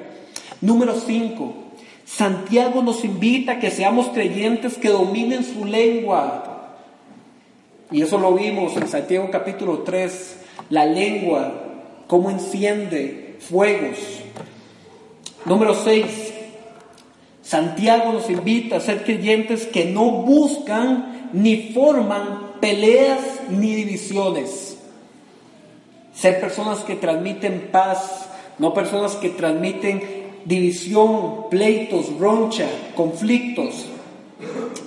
Número 0.60 0.94
5. 0.94 1.63
Santiago 2.04 2.82
nos 2.82 3.04
invita 3.04 3.52
a 3.52 3.58
que 3.58 3.70
seamos 3.70 4.08
creyentes 4.08 4.76
que 4.76 4.90
dominen 4.90 5.44
su 5.44 5.64
lengua. 5.64 6.76
Y 7.90 8.02
eso 8.02 8.18
lo 8.18 8.34
vimos 8.34 8.76
en 8.76 8.88
Santiago 8.88 9.30
capítulo 9.30 9.80
3, 9.80 10.36
la 10.70 10.84
lengua, 10.84 11.52
cómo 12.06 12.30
enciende 12.30 13.36
fuegos. 13.40 13.98
Número 15.44 15.74
6, 15.74 16.32
Santiago 17.42 18.12
nos 18.12 18.28
invita 18.30 18.76
a 18.76 18.80
ser 18.80 19.04
creyentes 19.04 19.66
que 19.66 19.84
no 19.84 20.10
buscan 20.10 21.30
ni 21.32 21.72
forman 21.72 22.54
peleas 22.60 23.20
ni 23.50 23.74
divisiones. 23.74 24.78
Ser 26.14 26.40
personas 26.40 26.80
que 26.80 26.96
transmiten 26.96 27.68
paz, 27.70 28.28
no 28.58 28.72
personas 28.72 29.16
que 29.16 29.30
transmiten 29.30 30.23
división, 30.44 31.48
pleitos, 31.50 32.18
roncha, 32.18 32.68
conflictos. 32.94 33.86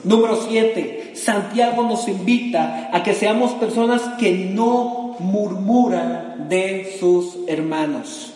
Número 0.03 0.39
7. 0.47 1.13
Santiago 1.15 1.83
nos 1.83 2.07
invita 2.07 2.89
a 2.93 3.03
que 3.03 3.13
seamos 3.13 3.51
personas 3.53 4.01
que 4.19 4.31
no 4.31 5.15
murmuran 5.19 6.47
de 6.47 6.95
sus 6.99 7.37
hermanos. 7.47 8.33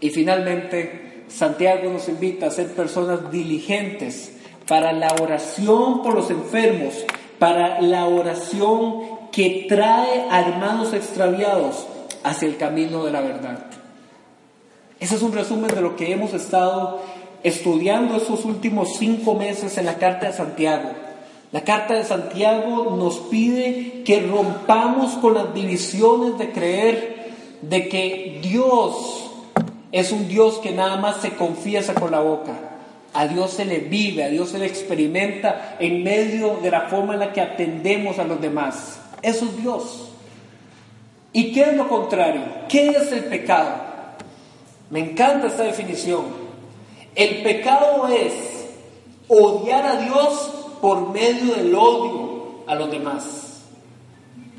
Y 0.00 0.10
finalmente, 0.10 1.24
Santiago 1.28 1.90
nos 1.90 2.08
invita 2.08 2.46
a 2.46 2.50
ser 2.50 2.72
personas 2.72 3.30
diligentes 3.30 4.32
para 4.66 4.92
la 4.92 5.14
oración 5.20 6.02
por 6.02 6.14
los 6.14 6.30
enfermos, 6.30 6.94
para 7.38 7.80
la 7.80 8.06
oración 8.06 9.02
que 9.32 9.66
trae 9.68 10.26
a 10.30 10.40
hermanos 10.40 10.92
extraviados 10.92 11.86
hacia 12.24 12.48
el 12.48 12.56
camino 12.56 13.04
de 13.04 13.12
la 13.12 13.20
verdad. 13.20 13.66
Ese 14.98 15.16
es 15.16 15.22
un 15.22 15.32
resumen 15.32 15.68
de 15.68 15.80
lo 15.80 15.94
que 15.96 16.12
hemos 16.12 16.32
estado 16.32 17.00
estudiando 17.42 18.16
estos 18.16 18.44
últimos 18.44 18.96
cinco 18.96 19.34
meses 19.34 19.76
en 19.78 19.86
la 19.86 19.98
Carta 19.98 20.26
de 20.26 20.32
Santiago. 20.32 20.90
La 21.52 21.60
Carta 21.60 21.94
de 21.94 22.04
Santiago 22.04 22.96
nos 22.96 23.18
pide 23.18 24.02
que 24.04 24.20
rompamos 24.20 25.12
con 25.14 25.34
las 25.34 25.54
divisiones 25.54 26.38
de 26.38 26.50
creer 26.50 27.26
de 27.62 27.88
que 27.88 28.40
Dios 28.42 29.30
es 29.92 30.12
un 30.12 30.28
Dios 30.28 30.58
que 30.58 30.72
nada 30.72 30.96
más 30.96 31.20
se 31.20 31.32
confiesa 31.32 31.94
con 31.94 32.10
la 32.10 32.20
boca. 32.20 32.52
A 33.14 33.26
Dios 33.26 33.52
se 33.52 33.64
le 33.64 33.78
vive, 33.78 34.24
a 34.24 34.28
Dios 34.28 34.50
se 34.50 34.58
le 34.58 34.66
experimenta 34.66 35.76
en 35.78 36.02
medio 36.02 36.58
de 36.62 36.70
la 36.70 36.82
forma 36.82 37.14
en 37.14 37.20
la 37.20 37.32
que 37.32 37.40
atendemos 37.40 38.18
a 38.18 38.24
los 38.24 38.40
demás. 38.40 38.98
Eso 39.22 39.44
es 39.46 39.56
Dios. 39.56 40.10
¿Y 41.32 41.52
qué 41.52 41.62
es 41.62 41.76
lo 41.76 41.88
contrario? 41.88 42.42
¿Qué 42.68 42.90
es 42.90 43.12
el 43.12 43.24
pecado? 43.24 43.85
Me 44.90 45.00
encanta 45.00 45.48
esta 45.48 45.64
definición. 45.64 46.24
El 47.14 47.42
pecado 47.42 48.08
es 48.08 48.32
odiar 49.28 49.84
a 49.84 49.96
Dios 49.96 50.50
por 50.80 51.10
medio 51.12 51.54
del 51.54 51.74
odio 51.74 52.64
a 52.66 52.74
los 52.74 52.90
demás. 52.90 53.62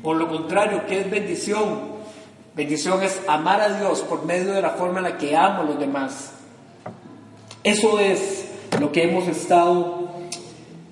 Por 0.02 0.16
lo 0.16 0.28
contrario, 0.28 0.82
¿qué 0.86 1.00
es 1.00 1.10
bendición? 1.10 1.98
Bendición 2.54 3.02
es 3.02 3.20
amar 3.28 3.60
a 3.60 3.78
Dios 3.78 4.00
por 4.00 4.24
medio 4.24 4.52
de 4.52 4.60
la 4.60 4.70
forma 4.70 4.98
en 4.98 5.04
la 5.04 5.18
que 5.18 5.36
amo 5.36 5.62
a 5.62 5.64
los 5.64 5.78
demás. 5.78 6.32
Eso 7.62 7.98
es 8.00 8.48
lo 8.80 8.92
que 8.92 9.04
hemos 9.04 9.28
estado 9.28 10.08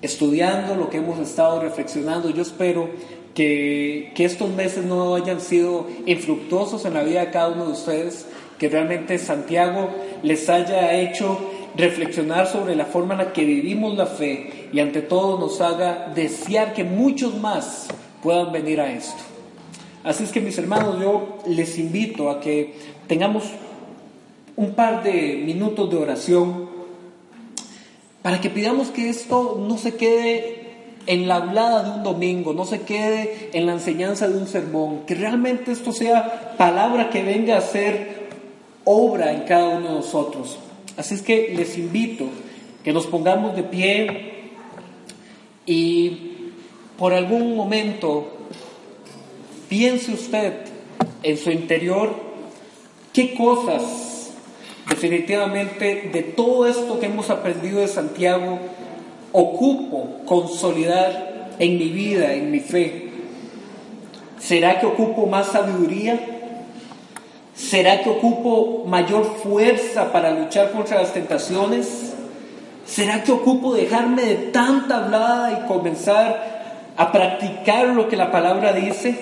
estudiando, 0.01 0.75
lo 0.75 0.89
que 0.89 0.97
hemos 0.97 1.19
estado 1.19 1.61
reflexionando. 1.61 2.29
Yo 2.29 2.41
espero 2.41 2.89
que, 3.33 4.13
estos 4.17 4.49
meses 4.49 4.83
no 4.83 5.15
hayan 5.15 5.39
sido 5.41 5.87
infructuosos 6.05 6.85
en 6.85 6.93
la 6.95 7.03
vida 7.03 7.19
de 7.19 7.31
cada 7.31 7.49
uno 7.49 7.65
de 7.67 7.71
ustedes, 7.73 8.25
que 8.57 8.69
realmente 8.69 9.17
Santiago 9.17 9.89
les 10.23 10.49
haya 10.49 10.93
hecho 10.93 11.39
reflexionar 11.75 12.47
sobre 12.47 12.75
la 12.75 12.85
forma 12.85 13.13
en 13.13 13.19
la 13.19 13.33
que 13.33 13.45
vivimos 13.45 13.95
la 13.95 14.07
fe 14.07 14.69
y 14.73 14.79
ante 14.79 15.01
todo 15.01 15.37
nos 15.39 15.61
haga 15.61 16.11
desear 16.13 16.73
que 16.73 16.83
muchos 16.83 17.39
más 17.39 17.87
puedan 18.23 18.51
venir 18.51 18.81
a 18.81 18.91
esto. 18.91 19.21
Así 20.03 20.23
es 20.23 20.31
que 20.31 20.41
mis 20.41 20.57
hermanos, 20.57 20.99
yo 20.99 21.37
les 21.47 21.77
invito 21.77 22.29
a 22.29 22.39
que 22.39 22.73
tengamos 23.07 23.43
un 24.55 24.73
par 24.73 25.03
de 25.03 25.41
minutos 25.45 25.89
de 25.89 25.97
oración 25.97 26.69
para 28.21 28.41
que 28.41 28.49
pidamos 28.49 28.89
que 28.89 29.09
esto 29.09 29.63
no 29.67 29.77
se 29.77 29.95
quede 29.95 30.67
en 31.05 31.27
la 31.27 31.37
hablada 31.37 31.83
de 31.83 31.91
un 31.91 32.03
domingo, 32.03 32.53
no 32.53 32.65
se 32.65 32.81
quede 32.81 33.49
en 33.53 33.65
la 33.65 33.73
enseñanza 33.73 34.27
de 34.27 34.37
un 34.37 34.47
sermón, 34.47 35.05
que 35.05 35.15
realmente 35.15 35.71
esto 35.71 35.93
sea 35.93 36.55
palabra 36.57 37.09
que 37.09 37.23
venga 37.23 37.57
a 37.57 37.61
ser 37.61 38.26
obra 38.89 39.33
en 39.33 39.41
cada 39.41 39.77
uno 39.77 39.89
de 39.89 39.95
nosotros. 39.95 40.57
Así 40.95 41.13
es 41.13 41.21
que 41.21 41.53
les 41.55 41.77
invito 41.77 42.25
que 42.83 42.93
nos 42.93 43.05
pongamos 43.05 43.53
de 43.55 43.63
pie 43.63 44.51
y 45.65 46.51
por 46.97 47.13
algún 47.13 47.55
momento 47.55 48.47
piense 49.67 50.13
usted 50.13 50.53
en 51.21 51.37
su 51.37 51.51
interior 51.51 52.15
qué 53.11 53.35
cosas 53.35 54.31
definitivamente 54.89 56.09
de 56.13 56.23
todo 56.23 56.65
esto 56.65 56.97
que 56.97 57.07
hemos 57.07 57.29
aprendido 57.29 57.81
de 57.81 57.89
Santiago 57.89 58.57
ocupo 59.33 60.21
consolidar 60.25 61.49
en 61.59 61.77
mi 61.77 61.89
vida, 61.89 62.33
en 62.33 62.51
mi 62.51 62.61
fe. 62.61 63.09
¿Será 64.39 64.79
que 64.79 64.85
ocupo 64.85 65.25
más 65.25 65.47
sabiduría? 65.47 66.36
¿Será 67.67 68.01
que 68.01 68.09
ocupo 68.09 68.85
mayor 68.85 69.25
fuerza 69.43 70.13
para 70.13 70.31
luchar 70.31 70.71
contra 70.71 71.01
las 71.01 71.13
tentaciones? 71.13 72.13
¿Será 72.85 73.23
que 73.23 73.33
ocupo 73.33 73.73
dejarme 73.73 74.23
de 74.23 74.35
tanta 74.35 75.03
hablada 75.03 75.51
y 75.51 75.67
comenzar 75.67 76.93
a 76.95 77.11
practicar 77.11 77.87
lo 77.87 78.07
que 78.07 78.15
la 78.15 78.31
palabra 78.31 78.71
dice? 78.71 79.19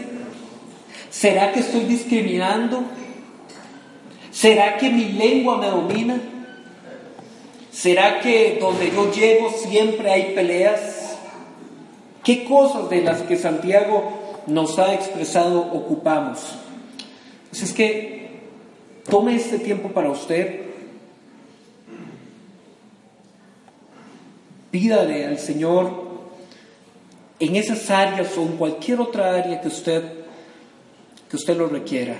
¿Será 1.09 1.53
que 1.53 1.61
estoy 1.61 1.85
discriminando? 1.85 2.83
¿Será 4.31 4.77
que 4.77 4.91
mi 4.91 5.13
lengua 5.13 5.57
me 5.57 5.67
domina? 5.67 6.21
¿Será 7.71 8.19
que 8.19 8.59
donde 8.61 8.91
yo 8.91 9.11
llego 9.11 9.49
siempre 9.49 10.11
hay 10.11 10.35
peleas? 10.35 11.17
¿Qué 12.23 12.45
cosas 12.45 12.91
de 12.91 13.01
las 13.01 13.23
que 13.23 13.37
Santiago 13.37 14.43
nos 14.45 14.77
ha 14.77 14.93
expresado 14.93 15.61
ocupamos? 15.61 16.41
Así 17.51 17.63
es 17.63 17.73
que 17.73 18.14
Tome 19.09 19.35
este 19.35 19.59
tiempo 19.59 19.89
para 19.89 20.09
usted. 20.09 20.61
Pídale 24.71 25.25
al 25.25 25.39
Señor 25.39 26.05
en 27.39 27.55
esas 27.55 27.89
áreas 27.89 28.37
o 28.37 28.41
en 28.41 28.57
cualquier 28.57 28.99
otra 28.99 29.35
área 29.35 29.61
que 29.61 29.67
usted, 29.67 30.03
que 31.29 31.35
usted 31.35 31.57
lo 31.57 31.67
requiera. 31.67 32.15